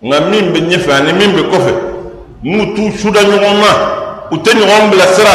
Nka 0.03 0.21
min 0.31 0.53
bɛ 0.53 0.61
ɲɛfɛ 0.69 0.93
ani 0.93 1.13
min 1.13 1.33
bɛ 1.37 1.43
kɔfɛ 1.51 1.73
n'u 2.45 2.75
t'u 2.75 2.99
suda 2.99 3.21
ɲɔgɔn 3.21 3.57
na 3.59 3.71
u 4.31 4.37
tɛ 4.37 4.51
ɲɔgɔn 4.55 4.91
bilasira 4.91 5.35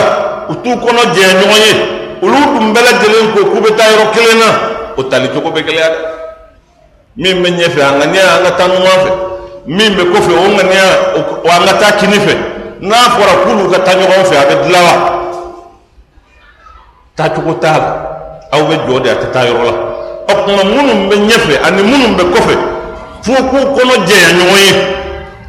u 0.49 0.53
t'u 0.55 0.69
kɔnɔ 0.69 1.01
jɛya 1.13 1.33
ɲɔgɔn 1.39 1.61
ye. 1.67 1.73
Olu 2.23 2.39
dun 2.53 2.73
bɛɛ 2.73 2.81
lajɛlen 2.87 3.33
ko 3.33 3.39
k'u 3.51 3.59
bɛ 3.61 3.75
taa 3.75 3.89
yɔrɔ 3.91 4.11
kelen 4.13 4.39
na 4.39 4.49
o 4.97 5.03
tali 5.03 5.27
cogo 5.29 5.51
bɛ 5.51 5.61
gɛlɛya 5.61 5.89
dɛ 5.89 5.99
min 7.15 7.43
bɛ 7.43 7.49
ɲɛfɛ 7.49 7.81
a 7.81 7.91
ŋaniya 7.99 8.23
an 8.37 8.43
ka 8.43 8.51
taa 8.57 8.67
ɲɔgɔn 8.67 8.99
fɛ 9.03 9.11
min 9.67 9.95
bɛ 9.95 10.03
kɔfɛ 10.13 10.31
o 10.33 10.47
ŋaniya 10.57 10.87
o 11.43 11.49
an 11.49 11.65
ka 11.67 11.73
taa 11.79 11.91
kini 11.97 12.17
fɛ 12.17 12.33
n'a 12.81 12.95
fɔra 13.15 13.33
k'olu 13.43 13.71
ka 13.71 13.79
taa 13.79 13.95
ɲɔgɔn 13.95 14.23
fɛ 14.25 14.35
a 14.35 14.45
bɛ 14.49 14.55
dilan 14.63 14.83
wa 14.83 14.95
taacogo 17.15 17.53
t'a 17.59 17.77
la 17.77 17.89
aw 18.51 18.61
bɛ 18.67 18.75
jɔ 18.87 18.99
de 19.03 19.09
a 19.09 19.15
tɛ 19.15 19.31
taa 19.31 19.45
yɔrɔ 19.45 19.63
la 19.63 19.73
o 20.29 20.45
tuma 20.45 20.63
minnu 20.63 21.09
bɛ 21.09 21.15
ɲɛfɛ 21.27 21.53
ani 21.67 21.83
minnu 21.83 22.15
bɛ 22.17 22.23
kɔfɛ 22.33 22.55
fo 23.21 23.33
k'u 23.33 23.59
kɔnɔ 23.75 23.93
jɛya 24.07 24.29
ɲɔgɔn 24.37 24.61
ye 24.67 24.73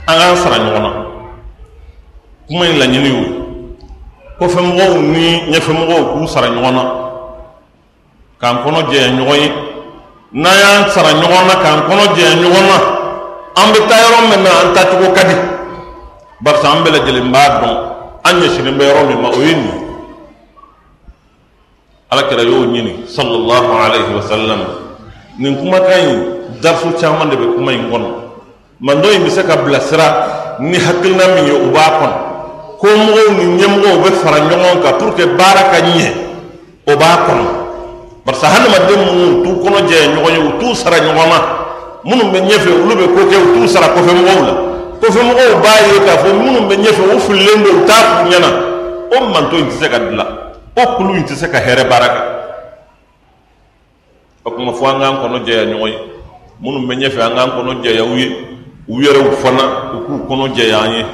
an 0.06 0.18
k'an 0.18 0.36
sara 0.36 0.56
ɲɔgɔn 0.58 0.82
na 0.82 0.90
kuma 2.46 2.66
in 2.66 2.78
laɲini 2.78 3.08
y'o 3.08 3.20
ye 3.20 3.44
kɔfɛmɔgɔw 4.38 5.00
ni 5.00 5.40
ɲɛfɛmɔgɔw 5.52 6.00
k'u 6.12 6.26
sara 6.28 6.48
ɲɔgɔn 6.48 6.74
na 6.74 7.03
k'an 8.40 8.56
kɔnɔ 8.64 8.80
jɛya 8.90 9.08
ɲɔgɔn 9.16 9.40
ye 9.42 9.52
n'an 10.32 10.56
y'an 10.58 10.90
sara 10.90 11.10
ɲɔgɔn 11.14 11.46
na 11.46 11.54
k'an 11.62 11.80
kɔnɔ 11.88 12.04
jɛya 12.16 12.34
ɲɔgɔn 12.42 12.66
na 12.70 12.76
an 13.56 13.72
bɛ 13.72 13.78
taa 13.88 14.00
yɔrɔ 14.02 14.18
min 14.30 14.42
na 14.42 14.50
an 14.60 14.74
taacogo 14.74 15.12
ka 15.14 15.22
di. 15.24 15.34
Barisa 16.42 16.68
an 16.72 16.82
bɛɛ 16.84 16.90
lajɛlen 16.90 17.30
b'a 17.30 17.48
dɔn. 17.60 17.76
An 18.24 18.40
ɲɛsinnen 18.40 18.76
bɛ 18.78 18.84
yɔrɔ 18.84 19.06
min 19.08 19.20
ma 19.22 19.28
o 19.28 19.40
ye 19.40 19.54
nin 19.54 19.64
ye. 19.64 19.80
Alakira 22.10 22.42
y'o 22.42 22.66
ɲini 22.66 23.06
sallallahu 23.06 23.70
alaihi 23.84 24.14
wa 24.14 24.22
sallam. 24.22 24.60
Nin 25.38 25.56
kumakan 25.56 25.98
in 26.08 26.60
darsu 26.60 26.92
caman 27.00 27.30
de 27.30 27.36
bɛ 27.36 27.54
kuma 27.54 27.72
in 27.72 27.90
kɔnɔ. 27.90 28.10
Mando 28.80 29.10
in 29.10 29.22
bɛ 29.24 29.30
se 29.30 29.42
ka 29.44 29.56
bilasira 29.56 30.58
ni 30.58 30.78
hakilina 30.78 31.34
min 31.34 31.46
ye 31.46 31.52
o 31.52 31.70
b'a 31.70 31.86
kɔnɔ. 32.00 32.16
Ko 32.80 32.86
mɔgɔw 32.88 33.28
ni 33.38 33.62
ɲɛmɔgɔw 33.62 34.02
bɛ 34.02 34.10
fara 34.22 34.38
ɲɔgɔn 34.40 34.82
kan 34.82 34.98
pour 34.98 35.14
que 35.14 35.26
baara 35.26 35.70
ka 35.70 35.78
ɲɛ 35.78 36.12
o 36.88 36.96
b'a 36.96 37.16
kɔnɔ 37.26 37.63
barisa 38.24 38.46
hadamaden 38.46 39.00
minnu 39.06 39.42
t'u 39.42 39.50
kɔnɔ 39.62 39.78
jɛya 39.88 40.06
ɲɔgɔn 40.14 40.32
ye 40.34 40.40
u 40.48 40.52
t'u 40.58 40.74
sara 40.74 40.96
ɲɔgɔn 40.98 41.28
na 41.28 41.38
minnu 42.04 42.24
bɛ 42.32 42.38
ɲɛfɛ 42.48 42.70
olu 42.82 42.94
bɛ 42.96 43.06
ko 43.14 43.20
kɛ 43.30 43.36
u 43.36 43.46
t'u 43.54 43.68
sara 43.68 43.86
kɔfɛ 43.94 44.12
la 44.14 44.54
kɔfɛ 45.00 45.20
b'a 45.62 45.74
ye 45.88 45.98
k'a 46.06 46.14
fɔ 46.22 46.28
minnu 46.32 46.60
bɛ 46.68 46.74
ɲɛfɛ 46.76 47.02
u 47.14 47.20
fililen 47.20 47.62
don 47.62 47.76
u 47.76 47.86
t'a 47.86 47.94
f'u 47.94 48.30
ɲɛna 48.30 48.50
o 49.12 49.28
manto 49.28 49.56
in 49.56 49.66
tɛ 49.66 49.78
se 49.80 49.88
ka 49.88 49.98
dilan 49.98 50.28
o 50.76 50.96
kulu 50.96 51.14
in 51.16 51.24
tɛ 51.24 51.34
se 51.34 51.46
ka 51.48 51.58
hɛrɛ 51.58 51.88
baara 51.88 52.08
kɛ 52.08 52.20
o 54.44 54.50
kuma 54.50 54.72
fɔ 54.72 54.84
an 54.88 55.00
k'an 55.00 55.16
kɔnɔ 55.22 55.44
jɛya 55.46 55.64
ɲɔgɔn 55.66 55.88
ye 55.88 55.98
minnu 56.60 56.86
bɛ 56.86 56.94
ɲɛfɛ 57.00 57.20
an 57.22 57.34
k'an 57.36 57.50
kɔnɔ 57.50 57.82
jɛya 57.82 58.04
u 58.04 58.16
ye. 58.16 58.54
U 58.86 59.00
yɛrɛw 59.00 59.32
fana 59.40 59.94
u 59.94 60.04
k'u 60.04 60.28
kɔnɔ 60.28 60.54
jɛya 60.54 60.78
an 60.78 60.92
ye 60.92 61.04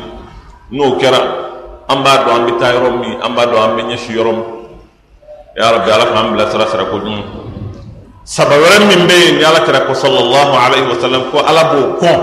n'o 0.72 0.98
kɛra 0.98 1.18
an 1.88 2.02
b'a 2.02 2.24
dɔn 2.24 2.34
an 2.34 2.46
bɛ 2.46 2.58
taa 2.58 2.72
yɔrɔ 2.72 2.98
min 2.98 3.20
an 3.22 3.34
b'a 3.34 3.46
dɔn 3.46 3.62
an 3.62 3.76
bɛ 3.76 3.82
ɲɛsin 3.82 4.14
yɔrɔ 4.16 4.32
min 4.32 4.44
يا 5.60 5.68
رب 5.70 5.84
يا 5.88 5.96
رب 5.96 6.16
عمل 6.16 6.40
سرا 6.52 6.64
سرا 6.72 6.84
كوجن 6.88 7.20
سبب 8.24 8.52
ورم 8.62 8.82
من 8.88 9.00
بين 9.10 9.34
يا 9.44 9.48
الله 9.48 9.62
كرك 9.66 9.92
صلى 9.92 10.20
الله 10.24 10.48
عليه 10.58 10.84
وسلم 10.88 11.22
كو 11.32 11.38
على 11.38 11.62
بو 11.70 11.80
كون. 12.00 12.20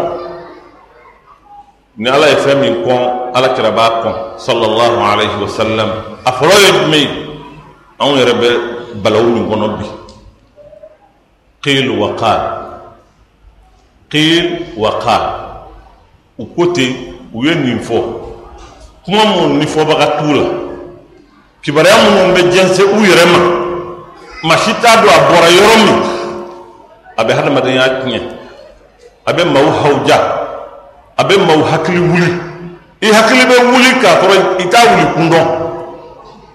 ني 1.97 2.09
الله 2.15 2.27
يفهم 2.27 2.57
من 2.57 2.73
كون 2.85 3.01
على 3.35 3.47
كربا 3.53 3.87
كون. 4.01 4.15
صلى 4.37 4.65
الله 4.65 4.93
عليه 5.03 5.33
وسلم. 5.43 5.89
افرويد 6.25 6.77
مي 6.93 7.03
يا 8.01 8.25
رب 8.25 8.43
بلون 9.05 9.49
كونوبي 9.49 9.89
قيل 11.65 11.87
وقال. 12.01 12.41
قيل 14.13 14.45
وقال. 14.77 15.23
وكوتي 16.39 16.87
وين 17.33 17.75
نفو. 17.75 18.01
كما 19.05 19.23
مون 19.25 19.59
نفو 19.59 19.83
بغا 19.85 20.07
طول 20.19 20.39
kibaruya 21.63 21.95
minnu 22.03 22.33
bɛ 22.35 22.41
jɛnsɛn 22.51 22.87
u 22.95 22.99
yɛrɛ 23.05 23.25
ma 23.31 23.39
maa 24.43 24.57
si 24.57 24.73
t'a 24.81 25.01
dɔn 25.01 25.09
a 25.09 25.19
bɔra 25.29 25.49
yɔrɔ 25.57 25.75
min 25.85 25.99
a 27.17 27.23
bɛ 27.23 27.31
hadamadenya 27.33 27.89
tiɲɛ 28.01 28.19
a 29.25 29.33
bɛ 29.33 29.43
maaw 29.45 29.69
hawuja 29.81 30.17
a 31.17 31.23
bɛ 31.23 31.35
maaw 31.47 31.63
hakili 31.71 31.99
wuli. 31.99 32.47
I 33.01 33.05
hakili 33.13 33.45
bɛ 33.45 33.55
wuli 33.71 33.91
k'a 34.01 34.21
sɔrɔ 34.21 34.35
i 34.59 34.65
t'a 34.69 34.79
wuli 34.89 35.05
kun 35.13 35.29
dɔn 35.29 35.47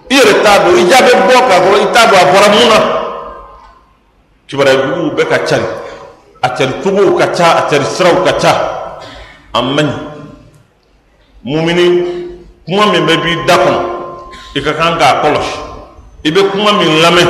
i 0.09 0.15
yɛrɛ 0.15 0.33
t'a 0.43 0.59
dɔn 0.63 0.77
i 0.77 0.89
ja 0.89 0.97
bɛ 1.01 1.11
bɔ 1.27 1.33
k'a 1.47 1.57
sɔrɔ 1.63 1.77
i 1.81 1.87
t'a 1.93 2.01
dɔn 2.11 2.19
a 2.19 2.31
bɔra 2.33 2.47
mun 2.53 2.67
na 2.69 2.79
kibaruya 4.47 4.75
juguw 4.85 5.15
bɛ 5.15 5.23
ka 5.29 5.37
cari 5.45 5.63
a 6.41 6.49
cari 6.49 6.73
cogow 6.83 7.17
ka 7.17 7.27
ca 7.33 7.57
a 7.59 7.69
cari 7.69 7.85
siraw 7.85 8.23
ka 8.25 8.33
ca 8.39 8.51
a 9.53 9.61
man 9.61 9.87
ɲi 9.87 9.95
mumini 11.45 11.85
kuma 12.65 12.91
min 12.91 13.05
bɛ 13.05 13.17
b'i 13.23 13.45
da 13.47 13.55
kɔnɔ 13.57 13.92
i 14.55 14.61
ka 14.61 14.73
kan 14.73 14.97
k'a 14.97 15.21
kɔlɔsi 15.21 15.57
i 16.23 16.31
bɛ 16.31 16.41
kuma 16.51 16.71
min 16.73 17.01
lamɛn 17.01 17.29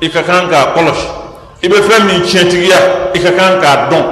i 0.00 0.08
ka 0.10 0.22
kan 0.22 0.48
k'a 0.48 0.74
kɔlɔsi 0.74 1.06
i 1.62 1.68
bɛ 1.68 1.76
fɛn 1.82 2.06
min 2.06 2.22
tiɲɛtigiya 2.22 2.78
i 3.14 3.18
ka 3.18 3.30
kan 3.30 3.60
k'a 3.60 3.88
dɔn 3.90 4.04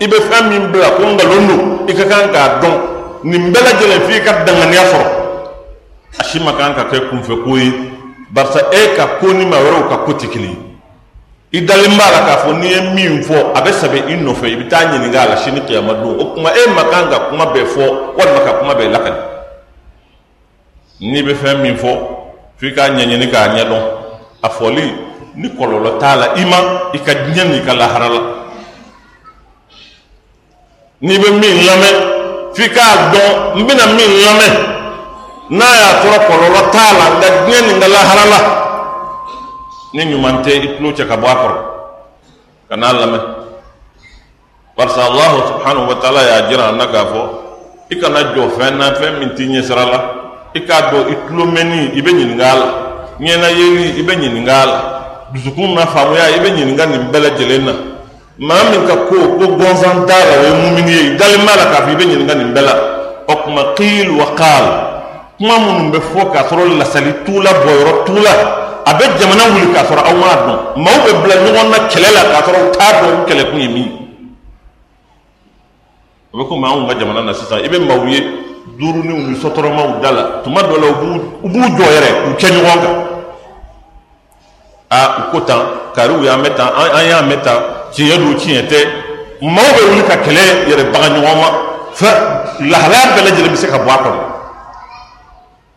i 0.00 0.06
bɛ 0.06 0.16
fɛn 0.30 0.48
min 0.48 0.72
bila 0.72 0.90
ko 0.96 1.02
nkalon 1.02 1.46
don. 1.48 1.78
I 1.88 1.92
ka 1.92 2.04
kan 2.04 2.28
k'a 2.32 2.60
dɔn 2.60 2.76
nin 3.24 3.52
bɛɛ 3.52 3.60
lajɛlen 3.64 4.00
f'i 4.08 4.20
ka 4.20 4.44
danganiya 4.44 4.84
sɔrɔ 4.92 5.06
a 6.20 6.24
si 6.24 6.38
ma 6.40 6.52
kan 6.52 6.74
ka 6.74 6.84
kɛ 6.84 7.08
kunfɛ 7.10 7.44
ko 7.44 7.56
ye 7.56 7.72
barisa 8.30 8.60
e 8.72 8.96
ka 8.96 9.18
ko 9.20 9.32
ni 9.32 9.44
maa 9.44 9.58
wɛrɛw 9.58 9.88
ka 9.88 9.96
ko 10.04 10.12
tɛ 10.12 10.28
kelen 10.28 10.56
ye 11.52 11.60
i 11.60 11.64
dalen 11.64 11.92
b'a 11.96 12.10
la 12.12 12.20
k'a 12.26 12.36
fɔ 12.44 12.58
n'i 12.58 12.68
ye 12.68 12.80
min 12.94 13.22
fɔ 13.22 13.52
a 13.54 13.60
bɛ 13.60 13.70
sɛbɛn 13.72 14.08
i 14.08 14.16
nɔfɛ 14.16 14.46
i 14.48 14.56
bɛ 14.56 14.68
taa 14.68 14.84
ɲininka 14.92 15.18
a 15.20 15.28
la 15.28 15.36
sini 15.36 15.60
kiyama 15.60 15.94
don 15.94 16.20
o 16.20 16.24
kuma 16.34 16.50
e 16.52 16.70
ma 16.72 16.84
kan 16.90 17.10
ka 17.10 17.18
kuma 17.28 17.44
bɛɛ 17.46 17.64
fɔ 17.64 17.84
walima 18.16 18.40
ka 18.44 18.52
kuma 18.60 18.74
bɛɛ 18.74 18.92
lakali 18.92 19.27
n'i 21.00 21.22
bɛ 21.22 21.34
fɛn 21.34 21.62
min 21.62 21.76
fɔ 21.76 21.92
f'i 22.58 22.74
k'a 22.74 22.88
ɲɛɲini 22.90 23.30
k'a 23.30 23.48
ɲɛdɔn. 23.54 23.82
A 24.42 24.48
fɔli 24.48 24.84
ni 25.36 25.48
kɔlɔlɔ 25.48 25.98
t'a 25.98 26.16
la 26.16 26.26
i 26.36 26.44
ma 26.44 26.56
i 26.92 26.98
ka 26.98 27.12
diɲɛ 27.14 27.44
n'i 27.48 27.60
ka 27.64 27.74
lahara 27.74 28.08
la. 28.08 28.20
N'i 31.00 31.18
bɛ 31.18 31.30
min 31.30 31.56
lamɛn 31.66 31.96
f'i 32.54 32.68
k'a 32.68 33.12
dɔn 33.12 33.58
n 33.58 33.66
bɛna 33.66 33.86
min 33.96 34.12
lamɛn. 34.24 34.54
N'a 35.50 35.64
y'a 35.64 35.90
sɔrɔ 36.02 36.18
kɔlɔlɔ 36.28 36.70
t'a 36.70 36.92
la 36.98 37.04
nka 37.16 37.28
diɲɛ 37.46 37.60
nin 37.66 37.80
ka 37.80 37.88
lahara 37.88 38.24
la. 38.30 38.38
Ni 39.94 40.04
ɲuman 40.04 40.42
tɛ 40.42 40.50
i 40.50 40.76
tulo 40.76 40.92
cɛ 40.92 41.06
ka 41.06 41.16
bɔ 41.16 41.26
a 41.26 41.34
kɔrɔ. 41.34 41.58
Ka 42.68 42.76
n'a 42.76 42.92
lamɛn. 42.92 43.22
Barisa 44.76 45.06
subhanahu 45.06 45.88
wa 45.88 45.94
taala 46.00 46.22
y'a 46.22 46.48
jira 46.48 46.68
an 46.68 46.76
na 46.78 46.86
k'a 46.86 47.04
fɔ 47.06 47.22
i 47.90 47.94
kana 47.98 48.34
jɔ 48.34 48.50
fɛn 48.50 48.76
na 48.78 48.94
fɛn 48.94 49.18
min 49.18 49.34
t'i 49.34 49.46
ɲɛsira 49.46 49.90
la 49.90 50.17
i 50.54 50.60
k'a 50.60 50.90
dɔn 50.90 51.08
i 51.12 51.16
tulo 51.26 51.44
mɛnni 51.46 51.90
i 51.94 52.02
bɛ 52.02 52.10
ɲininka 52.10 52.44
a 52.44 52.54
la. 52.54 52.66
Ɲɛnayeli 53.20 53.98
i 53.98 54.02
bɛ 54.02 54.12
ɲininka 54.16 54.52
a 54.62 54.66
la. 54.66 54.78
Dusukun 55.32 55.74
na 55.74 55.86
faamuya 55.86 56.30
i 56.36 56.40
bɛ 56.40 56.48
ɲininka 56.56 56.86
nin 56.86 57.10
bɛɛ 57.12 57.20
lajɛlen 57.22 57.64
na. 57.64 57.72
Maa 58.38 58.70
min 58.70 58.86
ka 58.86 58.96
ko 59.08 59.16
ko 59.38 59.44
gɔnsan 59.56 60.06
t'a 60.06 60.18
la 60.28 60.34
o 60.38 60.44
ye 60.44 60.52
mumini 60.62 60.92
ye 60.92 61.12
i 61.12 61.16
dalen 61.16 61.44
b'a 61.44 61.56
la 61.56 61.64
k'a 61.70 61.86
fɔ 61.86 61.90
i 61.90 61.96
bɛ 61.96 62.04
ɲininka 62.04 62.34
nin 62.34 62.54
bɛɛ 62.54 62.62
la. 62.64 62.74
O 63.28 63.34
kuma 63.44 63.62
kiil 63.76 64.10
wa 64.10 64.26
kaal. 64.34 64.66
Kuma 65.38 65.58
minnu 65.58 65.92
bɛ 65.92 66.00
fɔ 66.00 66.32
k'a 66.32 66.42
sɔrɔ 66.48 66.78
lasali 66.78 67.12
t'u 67.24 67.40
la 67.42 67.52
bɔyɔrɔ 67.52 68.04
t'u 68.06 68.14
la. 68.14 68.34
A 68.86 68.94
bɛ 68.94 69.04
jamana 69.18 69.44
wuli 69.52 69.72
k'a 69.72 69.84
sɔrɔ 69.84 70.02
aw 70.08 70.14
m'a 70.14 70.34
dɔn. 70.46 70.58
Maaw 70.82 70.98
bɛ 71.04 71.10
bila 71.22 71.34
ɲɔgɔn 71.44 71.68
na 71.70 71.78
kɛlɛ 71.88 72.08
la 72.14 72.22
k'a 72.30 72.40
sɔrɔ 72.46 72.58
u 72.64 72.70
t'a 72.72 72.86
dɔn 73.00 73.26
kɛlɛkun 73.26 73.60
ye 73.60 73.68
min 73.68 74.08
o 76.32 76.38
bɛ 76.38 76.48
komi 76.48 76.66
anw 76.66 76.86
ka 76.86 76.94
jamana 76.98 77.22
na 77.22 77.32
sisan 77.32 77.64
i 77.64 77.68
bɛ 77.68 77.78
maaw 77.78 78.06
ye 78.06 78.20
duuruninw 78.76 79.30
ni 79.30 79.36
sɔtɔrɔmaw 79.36 80.00
da 80.02 80.10
la 80.12 80.22
tuma 80.44 80.62
dɔ 80.62 80.76
la 80.80 80.86
u 81.42 81.48
b'u 81.48 81.60
jɔ 81.76 81.84
yɛrɛ 81.94 82.10
k'u 82.24 82.34
kɛ 82.36 82.48
ɲɔgɔn 82.54 82.80
kan 82.82 82.96
aa 84.90 85.06
u 85.18 85.30
ko 85.30 85.40
tan 85.40 85.60
kariw 85.94 86.24
y'an 86.24 86.40
mɛn 86.42 86.54
tan 86.54 86.68
an 86.74 87.04
y'an 87.08 87.28
mɛn 87.28 87.40
tan 87.42 87.58
tiɲɛ 87.92 88.16
don 88.18 88.34
tiɲɛ 88.36 88.62
tɛ 88.68 88.78
maaw 89.42 89.70
bɛ 89.76 89.82
wuli 89.90 90.02
ka 90.08 90.16
kɛlɛ 90.16 90.42
yɛrɛ 90.68 90.84
baga 90.92 91.08
ɲɔgɔn 91.14 91.36
ma 91.40 91.48
fɛ 91.94 92.10
lahalaya 92.70 93.06
bɛɛ 93.14 93.20
lajɛlen 93.24 93.52
bɛ 93.52 93.56
se 93.56 93.66
ka 93.68 93.78
bɔ 93.78 93.90
a 93.90 93.98
kɔnɔ 94.04 94.20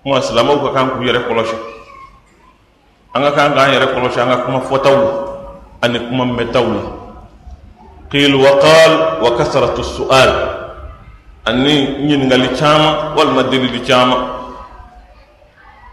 kuma 0.04 0.22
silamɛw 0.22 0.58
ka 0.64 0.70
kan 0.74 0.90
k'u 0.90 1.04
yɛrɛ 1.04 1.22
kɔlɔsi 1.28 1.56
an 3.14 3.22
ka 3.24 3.32
kan 3.32 3.54
k'an 3.54 3.72
yɛrɛ 3.74 3.88
kɔlɔsi 3.94 4.20
an 4.22 4.30
ka 4.30 4.38
kuma 4.46 4.60
fɔtaw 4.62 4.96
la 4.96 5.12
ani 5.82 6.00
kuma 6.00 6.26
mɛtaw 6.26 6.66
la 6.76 6.82
qil 8.10 8.36
wa 8.36 8.52
qal 8.60 8.92
wa 9.22 9.30
kasratu 9.38 9.84
su'al 9.84 10.61
ani 11.46 11.74
ɲiningali 12.08 12.50
caman 12.60 13.16
walima 13.18 13.44
delili 13.44 13.80
caman 13.88 14.22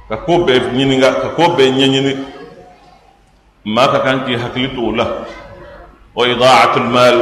ka 0.08 0.16
ko 0.24 0.32
bɛɛ 0.44 0.58
ɲininka 0.72 1.08
ka 1.22 1.28
ko 1.36 1.42
bɛɛ 1.56 1.70
ɲɛɲini 1.76 2.12
maa 3.64 3.88
ka 3.92 3.98
kan 4.00 4.24
k'i 4.24 4.36
hakili 4.36 4.68
to 4.74 4.92
la 4.96 5.04
wa 6.14 6.26
idaatul 6.26 6.88
mal. 6.90 7.18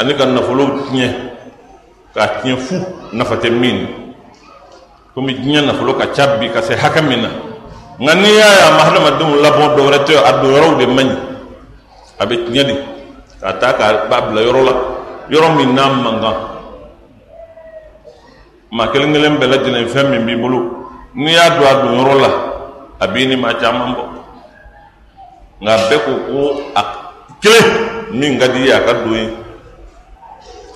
Ani 0.00 0.14
ka 0.16 0.24
nafolo 0.26 0.64
tiɲɛ 0.88 1.08
k'a 2.14 2.26
tiɲɛ 2.42 2.56
fu 2.56 2.76
nafa 3.12 3.36
tɛ 3.36 3.50
min. 3.50 3.86
Komi 5.14 5.34
diɲɛ 5.34 5.66
nafolo 5.66 5.94
ka 5.94 6.06
ca 6.14 6.38
ka 6.54 6.60
se 6.62 6.74
hakɛ 6.74 7.00
min 7.02 7.22
na 7.22 7.28
nka 8.00 8.14
n'i 8.14 8.30
y'a 8.34 8.48
ye 8.56 8.62
a 8.66 8.70
ma 8.76 8.82
hadamadenw 8.88 9.34
labɔ 9.42 9.76
do 9.76 9.82
tɛ 10.06 10.14
a 10.18 10.32
don 10.42 10.78
de 10.78 10.86
man 10.86 11.08
ɲi 11.08 11.16
a 12.18 12.26
bɛ 12.26 12.34
k'a 13.40 13.52
ta 13.60 13.72
k'a 13.74 14.20
bila 14.28 14.40
yɔrɔ 14.42 14.62
la 14.64 14.72
yɔrɔ 15.30 15.56
min 15.56 15.74
n'a 15.74 15.88
man 15.88 16.20
kan 16.20 16.34
maa 18.72 18.88
kelen 18.88 19.12
kelen 19.12 19.36
bɛɛ 19.36 19.46
lajɛlen 19.52 19.88
fɛn 19.92 20.06
min 20.10 20.24
b'i 20.26 20.36
bolo 20.40 20.58
n'i 21.14 21.32
y'a 21.32 21.50
don 21.60 21.66
a 21.68 21.74
don 21.82 21.92
yɔrɔ 21.98 22.14
la 22.24 22.30
a 23.00 23.06
b'i 23.06 23.26
ni 23.28 23.36
maa 23.36 23.52
caman 23.60 23.92
bɔ 23.96 24.04
nka 25.60 25.74
bɛɛ 25.88 25.96
ko 26.04 26.12
ko 26.26 26.38
a 26.74 26.82
kelen 27.42 27.66
min 28.16 28.38
ka 28.40 28.48
di 28.48 28.60
i 28.60 28.66
ye 28.66 28.72
a 28.72 28.80
ka 28.80 28.92
don 29.04 29.12
ye 29.12 29.28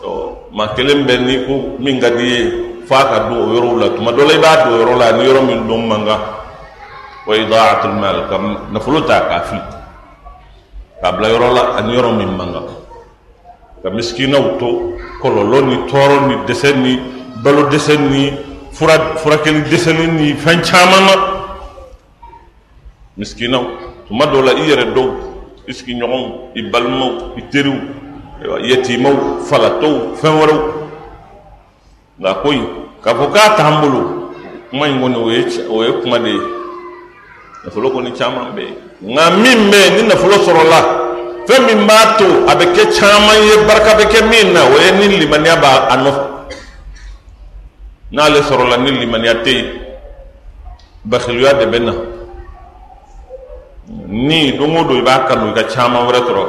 ɔ 0.04 0.11
maa 0.52 0.68
kelen 0.76 1.06
bɛ 1.09 1.14
n'i 1.24 1.46
ko 1.46 1.54
min 1.80 1.98
ka 1.98 2.11
di 2.11 2.24
i 2.24 2.28
ye 2.28 2.40
f'a 2.87 3.00
ka 3.09 3.18
don 3.28 3.38
o 3.40 3.52
yɔrɔw 3.54 3.74
la 3.80 3.87
tuma 3.96 4.12
dɔ 4.12 4.22
la 4.28 4.35
i 4.35 4.38
b'a 4.44 4.64
don 4.64 4.72
o 4.74 4.76
yɔrɔ 4.82 4.94
la 4.98 5.12
ni 5.16 5.24
yɔrɔ 5.24 5.40
min 5.46 5.66
don 5.66 5.88
man 5.88 6.04
kan 6.04 6.20
wa 7.26 7.35
idaatul 7.35 7.94
mal. 7.98 8.28
Ka 8.28 8.37
nafolo 8.72 9.00
ta 9.09 9.24
k'a 9.24 9.40
fili 9.48 9.62
k'a 11.00 11.12
bila 11.16 11.28
yɔrɔ 11.32 11.48
la 11.56 11.62
ani 11.80 11.96
yɔrɔ 11.96 12.11
min 12.14 12.37
man 12.37 12.52
kan 12.52 12.66
ka 13.82 13.88
misikinaw 13.88 14.59
to 14.61 14.68
kɔlɔlɔ 15.22 15.59
ni 15.64 15.76
tɔɔrɔ 15.88 16.16
ni 16.28 16.35
dɛsɛ 16.44 16.76
ni 16.76 17.15
balo 17.46 17.70
dɛsɛ 17.70 17.94
ni 18.11 18.32
fura 18.72 19.14
furakɛli 19.22 19.61
dɛsɛli 19.70 20.06
ni 20.18 20.35
fɛn 20.35 20.61
caman 20.66 21.02
na 21.06 21.14
misikinaw 23.16 23.64
tuma 24.09 24.26
dɔw 24.26 24.42
la 24.42 24.52
i 24.52 24.66
yɛrɛ 24.66 24.85
dɔw 24.94 25.09
i 25.68 25.72
sigiɲɔgɔnw 25.72 26.26
i 26.56 26.62
balimaw 26.62 27.12
i 27.38 27.42
teriw 27.52 27.78
yetimaw 28.66 29.16
falatɔw 29.48 30.16
fɛn 30.18 30.35
wɛrɛw 30.40 30.61
nka 32.18 32.35
ko 32.42 32.50
in 32.50 32.66
k'a 33.00 33.14
fɔ 33.14 33.26
k'a 33.30 33.56
kuma 34.70 34.88
in 34.88 34.98
kɔni 34.98 35.16
o 35.70 35.82
ye 35.85 35.92
kuma 36.02 36.18
de 36.18 36.30
ye 36.30 36.40
nafolo 37.64 37.90
kɔni 37.94 38.11
caman 38.18 38.56
bɛ 38.56 38.62
yen 38.62 39.14
nka 39.14 39.30
min 39.38 39.70
bɛ 39.70 39.78
ni 39.94 40.02
nafolo 40.09 40.35
sɔrɔla 40.42 40.80
fɛn 41.46 41.62
min 41.64 41.87
b'a 41.87 42.16
to 42.18 42.26
a 42.50 42.56
bɛ 42.56 42.74
kɛ 42.74 42.82
ye 42.90 43.54
barika 43.68 43.94
bɛ 43.94 44.04
kɛ 44.11 44.28
min 44.28 44.52
na 44.52 44.64
o 44.66 44.74
ye 44.82 44.90
ni 44.98 45.18
limaniya 45.20 45.54
b'a 45.62 45.94
nɔfɛ 45.96 46.36
n'ale 48.12 48.42
sɔrɔla 48.42 48.76
ni 48.78 48.90
limaniya 48.92 49.34
tɛ 49.42 49.50
yen 49.50 49.66
bakiliya 51.04 51.54
de 51.58 51.66
bɛ 51.66 51.78
ni 54.06 54.56
don 54.56 54.76
o 54.76 54.84
don 54.84 54.96
i 54.98 55.02
b'a 55.02 55.26
kanu 55.26 55.50
i 55.50 55.54
ka 55.54 55.62
caman 55.74 56.06
wɛrɛ 56.06 56.20
sɔrɔ 56.26 56.44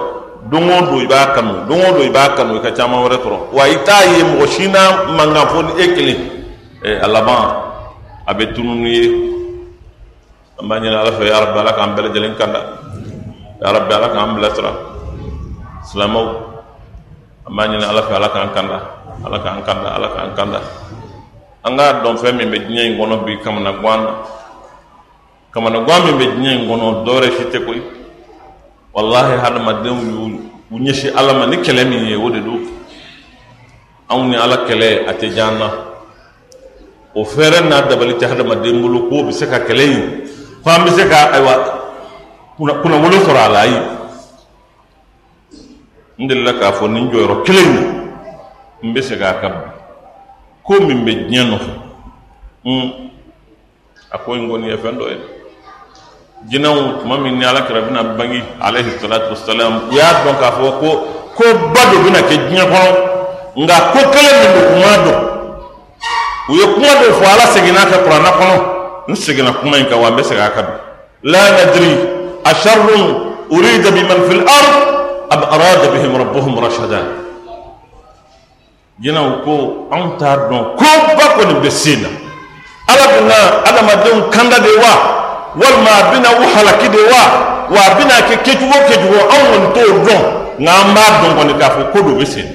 don 0.50 0.70
o 0.70 0.82
don 0.86 1.00
i 1.02 1.08
b'a 1.08 1.34
kanu 1.34 1.66
don 1.68 1.80
o 1.82 1.92
don 1.94 2.02
i 2.02 2.10
i 2.10 2.62
ka 2.62 2.72
caman 2.72 3.00
wɛrɛ 3.06 3.18
sɔrɔ 3.24 3.38
wa 3.54 3.64
i 3.66 3.76
t'a 3.84 4.06
ye 4.06 4.24
mɔgɔ 4.24 4.48
si 4.48 4.68
n'a 4.68 5.06
mankan 5.18 5.48
fɔ 5.48 5.62
ni 5.66 5.84
e 5.84 5.88
kelen 5.96 6.20
ɛ 6.84 7.04
a 7.04 7.08
laban 7.08 7.44
a 8.28 8.34
bɛ 8.34 8.58
ni 8.58 8.90
ye 8.90 9.08
an 10.60 10.68
b'a 10.68 10.80
ɲini 10.80 10.96
ala 10.96 11.12
fɛ 11.12 11.26
yarabi 11.26 11.60
ala 11.60 11.74
k'an 11.74 11.96
bɛɛ 11.96 12.02
lajɛlen 12.08 12.36
yarabi 13.62 13.94
ala 13.94 14.10
k'an 14.10 14.36
bilasira 14.36 14.72
k'an 19.42 19.62
k'an 19.66 20.36
k'an 20.36 20.62
an 21.68 21.76
k'a 21.78 22.02
dɔn 22.04 22.18
fɛn 22.18 22.36
min 22.38 22.50
bɛ 22.52 22.58
diɲɛ 22.68 22.84
in 22.86 22.98
kɔnɔ 22.98 23.26
bi 23.26 23.38
kamana 23.44 23.72
gan 23.82 24.04
na 24.04 24.12
kamana 25.54 25.80
gan 25.86 26.02
min 26.06 26.16
bɛ 26.20 26.26
diɲɛ 26.36 26.52
in 26.56 26.68
kɔnɔ 26.70 27.04
dɔwɛrɛ 27.06 27.30
si 27.38 27.44
tɛ 27.52 27.66
koyi 27.66 27.82
walahi 28.94 29.36
hadamadenw 29.44 30.00
y'u 30.72 30.78
ɲɛsin 30.80 31.12
ala 31.16 31.34
ma 31.34 31.46
ni 31.48 31.58
kɛlɛ 31.58 31.86
min 31.90 32.06
ye 32.08 32.16
o 32.16 32.30
de 32.30 32.40
don 32.40 32.62
anw 34.10 34.24
ni 34.30 34.36
ala 34.36 34.58
kɛlɛ 34.68 35.08
a 35.10 35.14
tɛ 35.14 35.36
jan 35.36 35.60
na 35.60 35.68
o 37.16 37.24
fɛɛrɛ 37.24 37.68
n'a 37.68 37.82
dabali 37.82 38.14
tɛ 38.16 38.26
hadamaden 38.32 38.82
bolo 38.82 39.10
k'o 39.10 39.24
bɛ 39.28 39.32
se 39.34 39.46
ka 39.48 39.60
kɛlɛ 39.60 39.84
in 39.84 40.28
fo 40.64 40.70
an 40.72 40.86
bɛ 40.86 40.92
se 40.96 41.08
ka 41.10 41.32
ayiwa 41.34 41.54
kunnafoni 42.58 43.18
sɔrɔ 43.26 43.40
a 43.46 43.50
la 43.50 43.60
ayi 43.60 43.78
n 46.20 46.28
delila 46.28 46.54
k'a 46.60 46.72
fɔ 46.72 46.88
nin 46.92 47.10
jɔyɔrɔ 47.12 47.44
kelen 47.46 47.74
na 47.76 47.82
n 48.84 48.94
bɛ 48.94 49.02
segin 49.02 49.28
a 49.28 49.34
kan 49.42 49.52
bi 49.52 49.77
ko 50.68 50.74
min 50.84 51.06
bɛ 51.06 51.12
diɲɛ 51.30 51.44
nɔfɛ 51.50 51.72
a 54.12 54.18
ko 54.18 54.34
in 54.36 54.50
kɔni 54.50 54.68
ye 54.68 54.78
fɛn 54.78 54.98
dɔ 55.00 55.06
ye 55.10 55.18
jinɛw 56.50 57.00
tuma 57.02 57.18
min 57.18 57.40
ni 57.40 57.46
ala 57.46 57.62
kɛra 57.62 57.82
bɛna 57.88 58.04
bange 58.18 58.44
alayhi 58.62 58.92
salatu 59.00 59.32
wasalam 59.34 59.90
u 59.92 59.96
y'a 59.96 60.24
dɔn 60.24 60.36
k'a 60.40 60.52
fɔ 60.52 60.80
ko 60.80 60.90
ko 61.36 61.44
ba 61.74 61.82
dɔ 61.92 61.98
bɛna 62.04 62.20
kɛ 62.28 62.36
diɲɛ 62.50 62.66
kɔnɔ 62.72 62.92
nka 63.64 63.76
ko 63.94 64.00
kelen 64.12 64.36
min 64.42 64.52
don 64.54 64.66
kuma 64.72 64.92
dɔn 65.06 65.20
u 66.50 66.54
ye 66.54 66.66
kuma 66.74 66.92
dɔ 67.00 67.08
fɔ 67.20 67.26
ala 67.34 67.46
seginna 67.54 67.82
kɛ 67.92 67.98
kuranna 68.04 68.32
kɔnɔ 68.40 68.56
n 69.08 69.16
seginna 69.16 69.52
kuma 69.60 69.78
in 69.78 69.86
kan 69.86 70.00
wa 70.00 70.10
n 70.10 70.16
bɛ 70.18 70.24
segin 70.24 70.44
a 70.46 70.50
kan 70.50 70.66
bi 70.66 71.32
la 71.32 71.40
nadiri 71.58 71.92
asharrun 72.44 73.04
urida 73.50 73.90
biman 73.92 74.20
fil 74.30 74.42
ard 74.42 74.70
am 75.32 75.42
arada 75.44 75.88
bihim 75.96 76.14
rabbuhum 76.16 76.60
rashada 76.60 77.27
jinɛw 79.00 79.44
ko 79.46 79.88
anw 79.92 80.18
t'a 80.18 80.50
dɔn. 80.50 80.64
Ko 80.78 80.86
kɔni 81.38 81.54
bɛ 81.62 81.70
sen 81.70 82.02
na. 82.02 82.10
Ala 82.88 83.06
bɛna 83.14 83.36
adamadenw 83.68 84.30
kanda 84.32 84.60
de 84.60 84.72
wa. 84.82 84.94
Walima 85.56 85.92
a 86.00 86.04
bɛna 86.12 86.30
u 86.42 86.44
halaki 86.56 86.90
de 86.90 87.02
wa. 87.12 87.22
Wa 87.70 87.80
a 87.86 87.90
bɛna 87.98 88.16
kɛ 88.28 88.36
kɛcogo 88.46 88.78
kɛcogo 88.90 89.20
anw 89.34 89.46
kɔni 89.52 89.68
t'o 89.74 89.94
dɔn. 90.08 90.24
Nka 90.60 90.72
an 90.72 90.94
b'a 90.96 91.04
dɔn 91.22 91.34
kɔni 91.38 91.54
k'a 91.60 91.70
fɔ 91.70 91.92
ko 91.92 92.00
dɔ 92.00 92.18
bɛ 92.20 92.26
sen 92.26 92.46
na. 92.46 92.52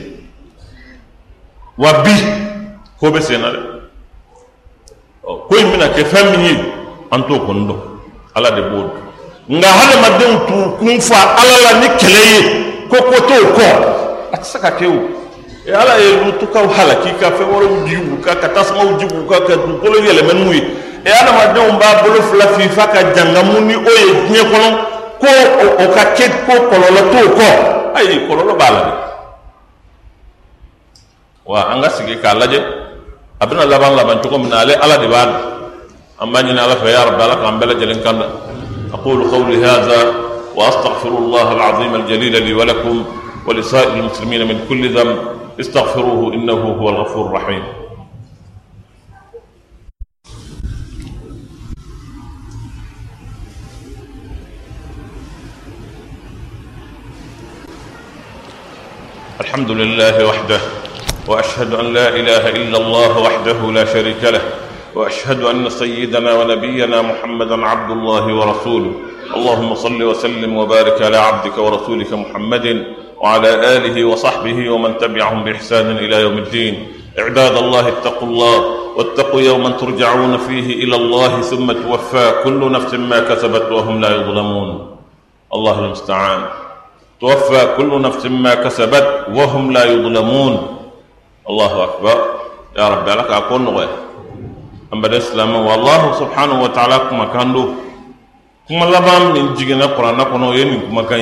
Wa 1.78 2.02
bi 2.02 2.14
ko 3.00 3.10
bɛ 3.10 3.22
sen 3.22 3.40
na 3.40 3.48
dɛ. 3.50 3.60
Ko 5.22 5.56
in 5.56 5.66
bɛna 5.72 5.88
kɛ 5.94 6.04
fɛn 6.04 6.30
min 6.30 6.44
ye 6.44 6.54
an 7.12 7.22
t'o 7.22 7.38
kɔni 7.38 7.66
dɔn. 7.68 7.80
Ala 8.34 8.50
de 8.50 8.62
b'o 8.62 8.82
dɔn. 8.82 9.00
Nga 9.48 9.68
hadamadenw 9.68 10.46
t'u 10.46 10.76
kun 10.78 11.00
fa 11.00 11.36
ala 11.38 11.56
la 11.64 11.80
ni 11.80 11.86
kɛlɛ 11.86 12.22
ye. 12.32 12.40
Ko 12.88 12.96
ko 12.96 13.16
t'o 13.28 13.46
kɔ. 13.54 13.66
A 14.32 14.36
tɛ 14.38 14.44
se 14.44 14.58
ka 14.58 14.70
kɛ 14.70 14.86
o. 14.86 15.21
e 15.66 15.70
ala 15.72 15.94
ye 15.98 16.24
lutukaw 16.24 16.66
halaki 16.66 17.10
ka 17.20 17.30
fɛn 17.30 17.48
wɛrɛw 17.52 17.86
jigi 17.86 18.16
ka 18.24 18.34
ka 18.34 18.48
tasamaw 18.48 18.98
jigi 18.98 19.14
ka 19.28 19.38
ka 19.46 19.54
dugukolo 19.56 19.98
yɛlɛmɛ 20.02 20.32
n'u 20.34 20.52
ye 20.52 20.62
e 21.04 21.10
adamadenw 21.10 21.78
b'a 21.78 22.02
bolo 22.02 22.20
fila 22.30 22.46
fifa 22.58 22.86
ka 22.90 23.00
jangamu 23.14 23.60
ni 23.62 23.74
o 23.76 23.90
ye 23.90 24.12
diɲɛ 24.26 24.42
kɔnɔ 24.50 24.68
ko 25.22 25.28
o 25.78 25.84
ka 25.94 26.04
kɛ 26.18 26.26
ko 26.46 26.54
kɔlɔlɔ 26.70 27.00
t'o 27.10 27.28
kɔ 27.38 27.48
ayi 27.94 28.26
kɔlɔlɔ 28.26 28.52
b'a 28.58 28.70
la 28.70 28.80
dɛ 28.80 28.92
wa 31.46 31.60
an 31.70 31.82
ka 31.82 31.88
sigi 31.90 32.16
k'a 32.18 32.34
lajɛ 32.34 32.58
a 33.40 33.46
bɛna 33.46 33.64
laban 33.68 33.96
laban 33.96 34.18
cogo 34.22 34.38
min 34.38 34.48
na 34.50 34.60
ale 34.60 34.74
ala 34.80 34.98
de 34.98 35.06
b'a 35.06 35.22
dɔn 35.26 35.40
an 36.20 36.26
b'a 36.32 36.42
ɲini 36.42 36.58
ala 36.58 36.76
fɛ 36.76 36.88
ya 36.90 37.04
rabbi 37.04 37.22
ala 37.22 37.36
k'an 37.36 37.58
bɛɛ 37.60 37.66
lajɛlen 37.74 38.02
kan 38.02 38.18
da 38.18 38.26
أقول 38.92 39.30
قولي 39.30 39.64
هذا 39.64 40.14
وأستغفر 40.56 41.08
الله 41.08 41.52
العظيم 41.52 41.94
الجليل 41.94 42.42
لي 42.42 42.54
ولكم 42.54 43.04
ولسائر 43.46 43.92
المسلمين 43.94 44.48
من 44.48 44.64
كل 44.68 44.88
ذنب 44.98 45.18
استغفروه 45.60 46.34
إنه 46.34 46.52
هو 46.52 46.88
الغفور 46.88 47.26
الرحيم. 47.26 47.62
الحمد 59.40 59.70
لله 59.70 60.26
وحده 60.26 60.60
وأشهد 61.28 61.74
أن 61.74 61.92
لا 61.92 62.08
إله 62.08 62.48
إلا 62.48 62.78
الله 62.78 63.18
وحده 63.18 63.72
لا 63.72 63.84
شريك 63.84 64.24
له 64.24 64.40
وأشهد 64.94 65.42
أن 65.42 65.70
سيدنا 65.70 66.34
ونبينا 66.34 67.02
محمدا 67.02 67.66
عبد 67.66 67.90
الله 67.90 68.34
ورسوله. 68.34 69.11
اللهم 69.36 69.74
صل 69.74 70.02
وسلم 70.02 70.56
وبارك 70.56 71.02
على 71.02 71.16
عبدك 71.16 71.58
ورسولك 71.58 72.12
محمد 72.12 72.66
وعلى 73.20 73.50
آله 73.76 73.96
وصحبه 74.04 74.58
ومن 74.70 74.98
تبعهم 74.98 75.44
بإحسان 75.44 75.96
إلى 75.96 76.16
يوم 76.20 76.38
الدين. 76.38 76.74
عباد 77.18 77.56
الله 77.56 77.88
اتقوا 77.88 78.28
الله 78.28 78.58
واتقوا 78.96 79.40
يوما 79.40 79.70
ترجعون 79.70 80.36
فيه 80.36 80.84
إلى 80.84 80.96
الله 80.96 81.40
ثم 81.40 81.72
توفى 81.72 82.26
كل 82.44 82.60
نفس 82.72 82.94
ما 82.94 83.18
كسبت 83.20 83.72
وهم 83.72 84.00
لا 84.00 84.10
يظلمون. 84.16 84.68
الله 85.54 85.76
المستعان. 85.78 86.40
توفى 87.20 87.62
كل 87.76 88.00
نفس 88.02 88.26
ما 88.26 88.54
كسبت 88.54 89.06
وهم 89.34 89.72
لا 89.72 89.84
يظلمون. 89.84 90.54
الله 91.50 91.84
أكبر. 91.84 92.16
يا 92.78 92.88
رب 92.88 93.08
لك 93.08 93.30
اكون 93.30 93.64
نغير. 93.64 93.92
ambada 94.92 95.16
silama 95.24 95.56
wallahu 95.64 96.20
subhanahu 96.20 96.68
wa 96.68 96.70
ta'ala 96.76 97.08
kuma 97.08 97.32
kando 97.32 97.80
kuma 98.72 98.88
laban 98.88 99.36
min 99.36 99.52
jigina 99.52 99.92
qur'ana 99.92 100.24
kono 100.32 100.56
yeni 100.56 100.80
kuma 100.88 101.04
kan 101.04 101.20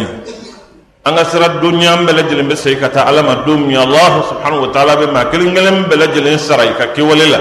an 1.02 1.14
ga 1.18 1.24
sira 1.24 1.48
duniya 1.58 1.96
bɛɛ 2.06 2.12
lajɛlen 2.14 2.46
bɛ 2.48 2.54
segin 2.56 2.78
ka 2.78 2.88
taa 2.94 3.08
ala 3.10 3.22
ma 3.26 3.42
don 3.42 3.66
min 3.66 3.76
allah 3.76 4.22
subhanahu 4.30 4.60
wa 4.66 4.70
ta'ala 4.70 4.94
bɛ 4.96 5.06
maa 5.12 5.24
kelen 5.30 5.50
kelen 5.54 5.82
bɛɛ 5.90 5.96
lajɛlen 5.98 6.38
sara 6.38 6.62
i 6.62 6.74
ka 6.78 6.86
kɛwale 6.94 7.26
la 7.26 7.38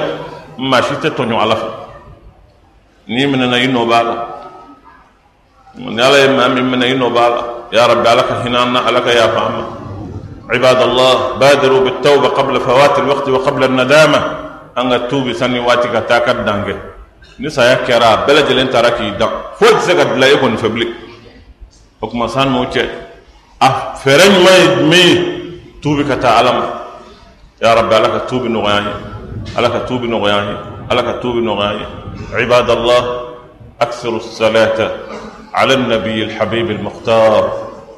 maa 0.58 0.82
si 0.82 0.94
tɛ 0.98 1.14
tɔɲɔ 1.14 1.38
ala 1.42 1.56
fɛ 1.56 1.70
n'i 3.08 3.26
minɛna 3.28 3.58
i 3.62 3.68
nɔ 3.68 3.86
b'a 3.86 4.02
la 4.04 4.16
ni 5.78 6.02
ala 6.02 6.18
ye 6.18 6.28
maa 6.34 6.48
min 6.50 6.66
minɛ 6.72 6.86
i 6.90 6.96
nɔ 6.98 7.08
b'a 7.14 7.30
la 7.30 7.42
ya 7.72 7.86
rabbi 7.86 8.08
ala 8.10 8.24
ka 8.24 8.34
hinɛ 8.44 8.58
an 8.64 8.72
na 8.74 8.80
ala 8.88 9.02
ka 9.02 9.12
yafa 9.14 9.42
an 9.46 9.54
ma 9.58 9.64
عباد 10.50 10.82
الله 10.82 11.38
بادروا 11.38 11.80
بالتوبة 11.86 12.28
قبل 12.34 12.56
فوات 12.60 13.00
الوقت 13.00 13.30
وقبل 13.30 13.64
الندامة 13.70 14.20
an 14.78 14.90
ka 14.90 14.98
tuubi 15.06 15.36
sanni 15.38 15.60
waati 15.62 15.94
ka 15.94 16.02
ni 17.40 17.50
saya 17.50 17.76
kɛra 17.86 18.08
a 18.14 18.18
bɛɛ 18.26 18.34
lajɛlen 18.36 18.70
taara 18.72 18.92
k'i 18.92 19.12
dan 19.18 19.30
foyi 19.58 19.72
tɛ 19.74 19.82
se 19.82 19.96
ka 19.96 20.04
dilan 20.06 20.30
e 20.34 20.38
kɔni 20.42 20.58
fɛ 20.58 20.70
bilen 20.74 20.94
o 22.02 22.08
kuma 22.08 22.28
san 22.30 22.50
n'o 22.52 22.66
cɛ 22.66 22.84
a 23.62 23.68
fɛɛrɛ 24.02 24.26
ɲuman 24.34 24.56
ye 24.60 24.68
jumɛn 24.76 25.06
ye 25.08 25.16
tuubi 25.82 26.04
ka 26.08 26.16
taa 26.18 26.40
ala 26.40 26.52
ma 26.54 26.66
ya 27.62 27.74
rabbi 27.76 27.94
ala 27.96 28.10
ka 28.10 28.20
tuubi 28.28 28.50
nɔgɔya 28.50 28.78
an 28.78 28.86
ye 28.86 28.94
ala 29.58 29.70
ka 29.70 29.80
tuubi 29.88 30.08
nɔgɔya 30.08 30.38
an 30.40 30.48
ye 30.48 30.56
ala 30.92 31.02
ka 31.04 31.14
tuubi 31.22 31.42
nɔgɔya 31.42 31.70
an 31.72 31.80
ye 31.80 31.86
الله 32.30 33.30
أكثر 33.82 34.10
الصلاة 34.10 34.92
على 35.54 35.74
النبي 35.74 36.24
الحبيب 36.24 36.72
المختار 36.72 37.54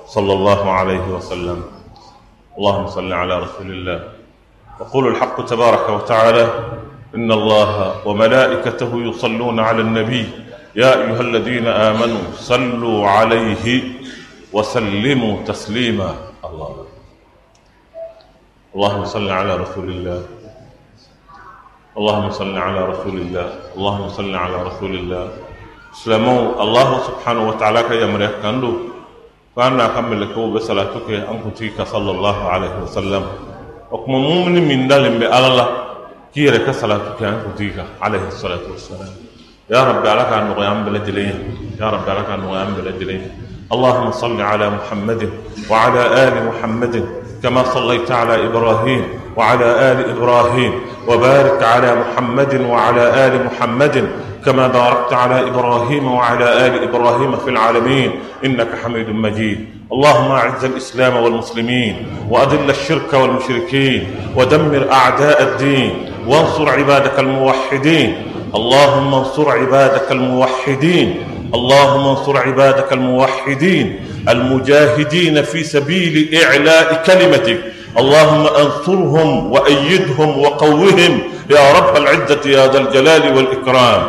صلى 0.08 0.34
الله 0.34 0.71
عليه 0.71 1.08
وسلم 1.08 1.63
اللهم 2.58 2.88
صل 2.88 3.13
على 3.13 3.39
رسول 3.39 3.71
الله 3.71 4.04
يقول 4.82 5.08
الحق 5.08 5.45
تبارك 5.45 5.89
وتعالى 5.89 6.47
إن 7.15 7.32
الله 7.32 8.08
وملائكته 8.08 8.91
يصلون 8.93 9.60
على 9.60 9.82
النبي. 9.82 10.26
يا 10.76 10.91
أيها 11.04 11.21
الذين 11.21 11.67
آمنوا 11.67 12.39
صلوا 12.39 13.08
عليه 13.08 13.65
وسلموا 14.54 15.34
تسليما. 15.43 16.12
الله. 16.45 16.71
اللهم 18.76 19.04
صل 19.06 19.28
على 19.30 19.54
رسول 19.56 19.88
الله. 19.89 20.21
اللهم 21.97 22.28
صل 22.32 22.56
على 22.58 22.82
رسول 22.86 23.17
الله. 23.19 23.47
اللهم 23.76 24.06
صل 24.10 24.36
على 24.36 24.58
رسول 24.63 24.93
الله. 24.95 25.26
سلموا 25.91 26.63
الله 26.63 26.89
سبحانه 27.04 27.43
وتعالى 27.52 28.02
يمريك 28.02 28.39
كندو 28.39 28.71
فأنا 29.56 29.86
أكمل 29.91 30.21
لكم 30.24 30.56
بصلاتك 30.56 31.28
أنكتيك 31.28 31.84
صلى 31.84 32.12
الله 32.12 32.38
عليه 32.47 32.74
وسلم 32.88 33.24
o 33.91 33.97
kuma 34.08 34.24
mumini 34.24 34.63
min 34.63 34.88
dalen 34.88 35.19
wassalam 38.72 39.12
ya 39.70 39.86
rabbi 39.86 40.08
ala 40.08 40.24
k'a 40.26 40.39
nɔgɔya 40.48 40.72
an 40.72 40.86
bɛɛ 40.86 40.91
lajɛlen 40.98 41.28
ye 41.28 41.36
ya 41.80 41.89
rabbi 41.91 42.12
ala 42.12 42.24
k'a 42.24 42.38
nɔgɔya 42.38 42.62
an 42.67 42.76
bɛɛ 42.76 42.84
lajɛlen 42.88 43.22
ye 43.22 43.32
اللهم 43.72 44.12
صل 44.12 44.41
على 44.41 44.70
محمد 44.70 45.30
وعلى 45.70 46.28
آل 46.28 46.36
محمد 46.44 47.06
كما 47.44 47.63
صليت 47.63 48.12
على 48.12 48.46
إبراهيم 48.48 49.04
وعلى 49.38 49.91
آل 49.91 50.10
إبراهيم 50.10 50.74
وبارك 51.08 51.63
على 51.63 51.96
محمد 51.96 52.62
وعلى 52.62 53.28
آل 53.28 53.46
محمد 53.46 54.10
كما 54.46 54.67
باركت 54.67 55.13
على 55.13 55.48
إبراهيم 55.48 56.12
وعلى 56.12 56.67
آل 56.67 56.84
إبراهيم 56.84 57.36
في 57.36 57.50
العالمين. 57.50 58.12
إنك 58.46 58.67
حميد 58.84 59.10
مجيد. 59.10 59.65
اللهم 59.91 60.32
أعز 60.32 60.65
الإسلام 60.65 61.15
والمسلمين 61.15 61.96
وأذل 62.30 62.70
الشرك 62.70 63.13
والمشركين 63.13 64.36
ودمر 64.36 64.91
أعداء 64.91 65.44
الدين. 65.44 66.11
وانصر 66.28 66.70
عبادك 66.70 67.20
الموحدين. 67.20 68.16
اللهم 68.56 69.14
انصر 69.14 69.50
عبادك 69.50 70.12
الموحدين. 70.12 71.24
اللهم 71.54 72.08
انصر 72.08 72.38
عبادك 72.38 72.94
الموحدين. 72.94 74.00
المجاهدين 74.30 75.42
في 75.42 75.64
سبيل 75.64 76.36
إعلاء 76.44 77.04
كلمتك. 77.06 77.60
اللهم 77.98 78.48
انصرهم 78.48 79.52
وأيدهم 79.52 80.40
وقوهم. 80.40 81.22
يا 81.50 81.72
رب 81.78 81.98
العزة 81.98 82.42
يا 82.46 82.68
ذا 82.68 82.80
الجلال 82.80 83.38
والإكرام. 83.38 84.04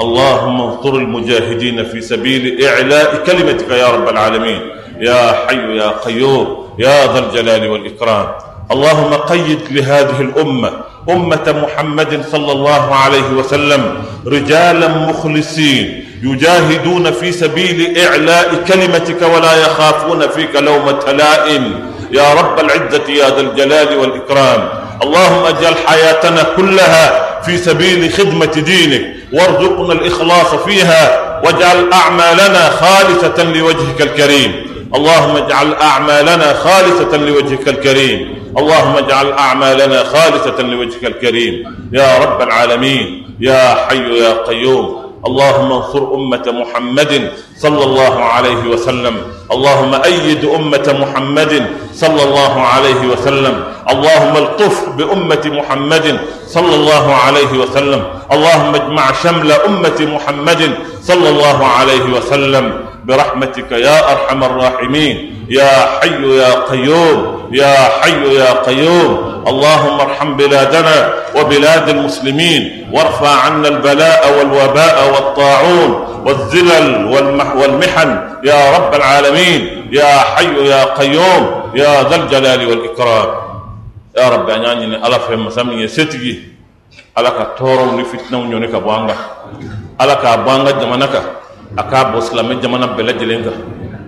اللهم 0.00 0.60
انصر 0.60 0.94
المجاهدين 0.94 1.84
في 1.84 2.00
سبيل 2.00 2.64
إعلاء 2.64 3.22
كلمتك 3.26 3.70
يا 3.70 3.88
رب 3.88 4.08
العالمين. 4.08 4.60
يا 5.00 5.46
حي 5.46 5.76
يا 5.76 5.88
قيوم. 5.88 6.46
يا 6.78 7.12
ذا 7.12 7.18
الجلال 7.18 7.68
والإكرام. 7.68 8.26
اللهم 8.72 9.14
قيد 9.14 9.60
لهذه 9.70 10.20
الأمة 10.20 10.72
أمة 11.10 11.54
محمد 11.62 12.24
صلى 12.32 12.52
الله 12.52 12.94
عليه 12.94 13.28
وسلم 13.38 14.02
رجالا 14.26 14.88
مخلصين 14.88 16.04
يجاهدون 16.22 17.10
في 17.10 17.32
سبيل 17.32 17.98
إعلاء 17.98 18.54
كلمتك 18.68 19.22
ولا 19.22 19.54
يخافون 19.66 20.28
فيك 20.28 20.56
لومه 20.56 21.12
لائم 21.12 21.80
يا 22.12 22.34
رب 22.34 22.60
العزة 22.60 23.08
يا 23.08 23.30
ذا 23.30 23.40
الجلال 23.40 23.96
والإكرام. 23.98 24.68
اللهم 25.02 25.46
اجعل 25.46 25.74
حياتنا 25.86 26.42
كلها 26.56 27.24
في 27.42 27.56
سبيل 27.58 28.12
خدمة 28.12 28.46
دينك 28.46 29.14
وارزقنا 29.32 29.92
الإخلاص 29.92 30.54
فيها 30.54 31.20
واجعل 31.44 31.92
أعمالنا 31.92 32.70
خالصة 32.70 33.42
لوجهك 33.44 34.00
الكريم. 34.00 34.52
اللهم 34.94 35.36
اجعل 35.36 35.74
أعمالنا 35.74 36.54
خالصة 36.54 37.16
لوجهك 37.16 37.68
الكريم. 37.68 38.43
اللهم 38.58 38.96
اجعل 38.96 39.32
أعمالنا 39.32 40.04
خالصة 40.04 40.62
لوجهك 40.62 41.04
الكريم. 41.04 41.54
يا 41.92 42.18
رب 42.18 42.42
العالمين. 42.42 43.36
يا 43.40 43.74
حي 43.88 44.18
يا 44.18 44.32
قيوم. 44.46 45.04
اللهم 45.26 45.72
انصر 45.72 46.14
أمة 46.14 46.46
محمد 46.46 47.32
صلى 47.58 47.84
الله 47.84 48.14
عليه 48.24 48.62
وسلم. 48.72 49.16
اللهم 49.52 49.94
أيد 49.94 50.44
أمة 50.44 50.96
محمد 51.00 51.66
صلى 51.94 52.22
الله 52.22 52.60
عليه 52.60 53.00
وسلم. 53.12 53.64
اللهم 53.90 54.36
الطف 54.36 54.88
بأمة 54.88 55.44
محمد 55.44 56.20
صلى 56.46 56.74
الله 56.74 57.14
عليه 57.14 57.52
وسلم. 57.62 58.02
اللهم 58.32 58.74
اجمع 58.74 59.12
شمل 59.22 59.52
أمة 59.52 59.98
محمد 60.14 60.62
صلى 61.02 61.28
الله 61.28 61.66
عليه 61.66 62.04
وسلم. 62.16 62.80
برحمتك 63.04 63.72
يا 63.72 64.12
أرحم 64.12 64.44
الراحمين. 64.44 65.33
يا 65.48 66.00
حي 66.00 66.22
يا 66.36 66.52
قيوم 66.70 67.48
يا 67.52 67.76
حي 68.00 68.34
يا 68.34 68.50
قيوم. 68.66 69.44
اللهم 69.44 70.00
ارحم 70.00 70.36
بلادنا 70.36 70.96
وبلاد 71.36 71.88
المسلمين 71.88 72.88
وارفع 72.92 73.28
عنا 73.28 73.68
البلاء 73.68 74.38
والوباء 74.38 74.96
والطاعون 75.12 75.90
والمح 77.12 77.56
والمحن. 77.56 78.10
يا 78.44 78.60
رب 78.76 78.94
العالمين 78.94 79.88
يا 79.92 80.12
حي 80.32 80.56
يا 80.64 80.84
قيوم 80.84 81.42
يا 81.76 82.08
ذا 82.08 82.16
الجلال 82.16 82.60
والإكرام. 82.68 83.28
يا 84.18 84.28
رب 84.28 84.50
أناني 84.50 84.96
ألا 85.06 85.18
فهم 85.18 85.46
مسامي 85.46 85.88
ستجي 85.88 86.54
ألا 87.18 87.30
كتورو 87.30 88.00
نفتنا 88.00 88.38
ونيونيك 88.38 88.74
بوانغا. 88.80 89.16
ألا 90.00 90.14
كابوانغا 90.14 90.70
جمانك. 90.70 91.14
أكابو 91.78 92.20
سلامي 92.20 92.54
جمانا 92.64 92.86
بلا 92.96 93.12
جلنغا 93.12 93.52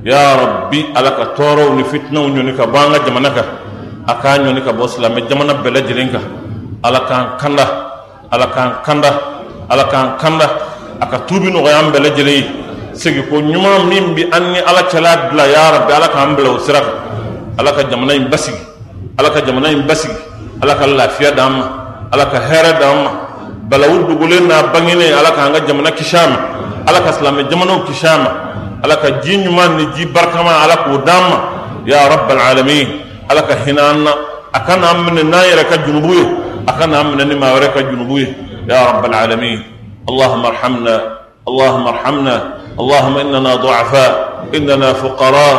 ya 0.06 0.38
rabbi 0.38 0.86
ala 0.94 1.10
ka 1.18 1.24
tɔɔrɔw 1.34 1.74
ni 1.74 1.82
fitinaw 1.82 2.30
ɲɔni 2.30 2.54
ka 2.54 2.64
bɔ 2.66 2.78
an 2.78 2.92
ka. 2.94 2.98
Jamana 3.06 3.30
kan 3.34 3.46
a 4.06 4.14
k'a 4.14 4.38
ɲɔni 4.38 4.62
ka 4.62 4.72
bɔ 4.72 4.86
silamɛ 4.86 5.26
jamana 5.28 5.54
bɛɛ 5.54 5.70
lajɛlen 5.74 6.10
kan 6.14 6.22
ala 6.84 7.00
k'an 7.10 7.24
kanda 7.38 7.64
ala 8.30 8.46
k'an 8.54 8.70
kanda 8.86 9.10
ala 9.68 9.84
k'an 9.90 10.16
kanda 10.16 10.46
a 11.00 11.06
ka 11.06 11.18
tuubi 11.26 11.50
nɔgɔya 11.50 11.78
an 11.82 11.90
bɛɛ 11.90 11.98
lajɛlen 12.06 12.38
ye 12.38 12.46
segiko 12.94 13.42
ɲuman 13.42 13.88
min 13.90 14.14
bi 14.14 14.22
an 14.30 14.52
ni 14.52 14.60
ala 14.62 14.82
cɛla 14.86 15.30
bila 15.30 15.44
ya 15.50 15.70
rabbi 15.74 15.92
ala 15.92 16.08
k'an 16.08 16.36
bila 16.36 16.50
o 16.54 16.58
sira 16.58 16.80
kan 16.80 16.94
ala 17.58 17.72
ka 17.72 17.82
jamana 17.90 18.14
in 18.14 18.28
basigi. 18.30 18.62
Ala 19.18 19.30
ka 19.30 19.40
jamana 19.40 19.72
in 19.72 19.82
basigi. 19.88 20.14
Ala 20.62 20.74
ka 20.76 20.86
lafiya 20.86 21.32
d'an 21.34 21.50
ma 21.50 21.66
ala 22.12 22.26
ka 22.30 22.38
hɛrɛ 22.38 22.78
d'an 22.78 22.96
ma 23.02 23.10
balawu 23.68 24.06
dogolen 24.06 24.46
n'a 24.46 24.70
bangenen 24.70 25.18
ala 25.18 25.30
k'an 25.34 25.52
ka 25.52 25.66
jamana 25.66 25.90
kisi 25.90 26.14
a 26.14 26.28
ma 26.30 26.38
ala 26.86 27.00
ka 27.02 27.10
silamɛ 27.10 27.50
jamanaw 27.50 27.82
kisi 27.84 28.06
a 28.06 28.18
ma 28.18 28.30
ala 28.86 28.96
ka 29.02 29.18
ji 29.20 29.34
ɲuman 29.42 29.76
ni 29.76 29.84
ji 29.98 30.06
barikama 30.06 30.62
ala 30.62 30.76
k'o 30.86 30.96
d'an 31.02 31.22
ma 31.30 31.38
ya 31.84 32.06
rabbal 32.06 32.38
alamin 32.38 33.02
ala 33.28 33.42
ka 33.42 33.54
hinɛ 33.66 33.82
an 33.82 33.98
na 34.06 34.12
a 34.54 34.60
ka 34.62 34.76
n'an 34.78 35.02
minɛ 35.04 35.22
n'an 35.26 35.42
yɛrɛ 35.50 35.64
ka 35.68 35.76
junubu 35.84 36.14
ye 36.14 36.24
a 36.66 36.72
ka 36.78 36.86
n'an 36.86 37.10
minɛ 37.10 37.24
ni 37.28 37.34
maa 37.34 37.52
wɛrɛ 37.58 37.68
ka 37.74 37.80
junubu 37.82 38.18
ye 38.22 38.28
ya 38.70 38.86
rabbal 38.94 39.14
alamin 39.14 39.60
اللهم 40.06 40.46
ارحمنا 40.46 40.96
اللهم 41.48 41.86
ارحمنا 41.86 42.36
اللهم 42.78 43.16
اننا 43.18 43.54
ضعفاء 43.54 44.12
اننا 44.54 44.92
فقراء 44.92 45.58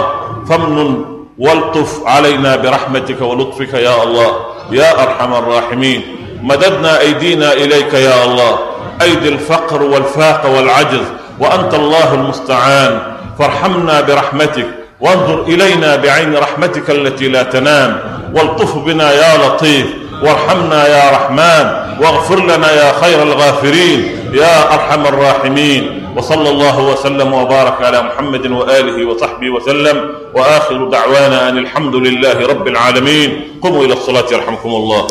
فمن 0.49 1.05
والطف 1.37 2.07
علينا 2.07 2.55
برحمتك 2.55 3.21
ولطفك 3.21 3.73
يا 3.73 4.03
الله 4.03 4.31
يا 4.71 5.03
ارحم 5.03 5.33
الراحمين 5.33 6.01
مددنا 6.43 6.99
ايدينا 6.99 7.53
اليك 7.53 7.93
يا 7.93 8.23
الله 8.25 8.53
ايدي 9.01 9.29
الفقر 9.29 9.83
والفاق 9.83 10.41
والعجز 10.55 11.05
وانت 11.39 11.73
الله 11.73 12.13
المستعان 12.13 13.16
فارحمنا 13.39 14.01
برحمتك 14.01 14.67
وانظر 15.01 15.41
إلينا 15.43 15.95
بعين 15.95 16.35
رحمتك 16.35 16.89
التي 16.89 17.27
لا 17.27 17.43
تنام 17.43 17.99
والطف 18.35 18.77
بنا 18.77 19.11
يا 19.13 19.37
لطيف 19.47 19.87
وارحمنا 20.23 20.87
يا 20.87 21.11
رحمن 21.11 21.65
واغفر 22.01 22.39
لنا 22.43 22.71
يا 22.71 22.91
خير 23.01 23.23
الغافرين 23.23 23.99
يا 24.33 24.73
أرحم 24.73 25.05
الراحمين 25.05 26.03
وصلى 26.17 26.49
الله 26.49 26.79
وسلم 26.79 27.33
وبارك 27.33 27.81
على 27.81 28.01
محمد 28.01 28.45
وآله 28.51 29.05
وصحبه 29.05 29.49
وسلم 29.49 30.09
وآخر 30.33 30.89
دعوانا 30.89 31.49
أن 31.49 31.57
الحمد 31.57 31.95
لله 31.95 32.47
رب 32.47 32.67
العالمين 32.67 33.41
قوموا 33.63 33.85
إلى 33.85 33.93
الصلاة 33.93 34.25
يرحمكم 34.31 34.69
الله 34.69 35.07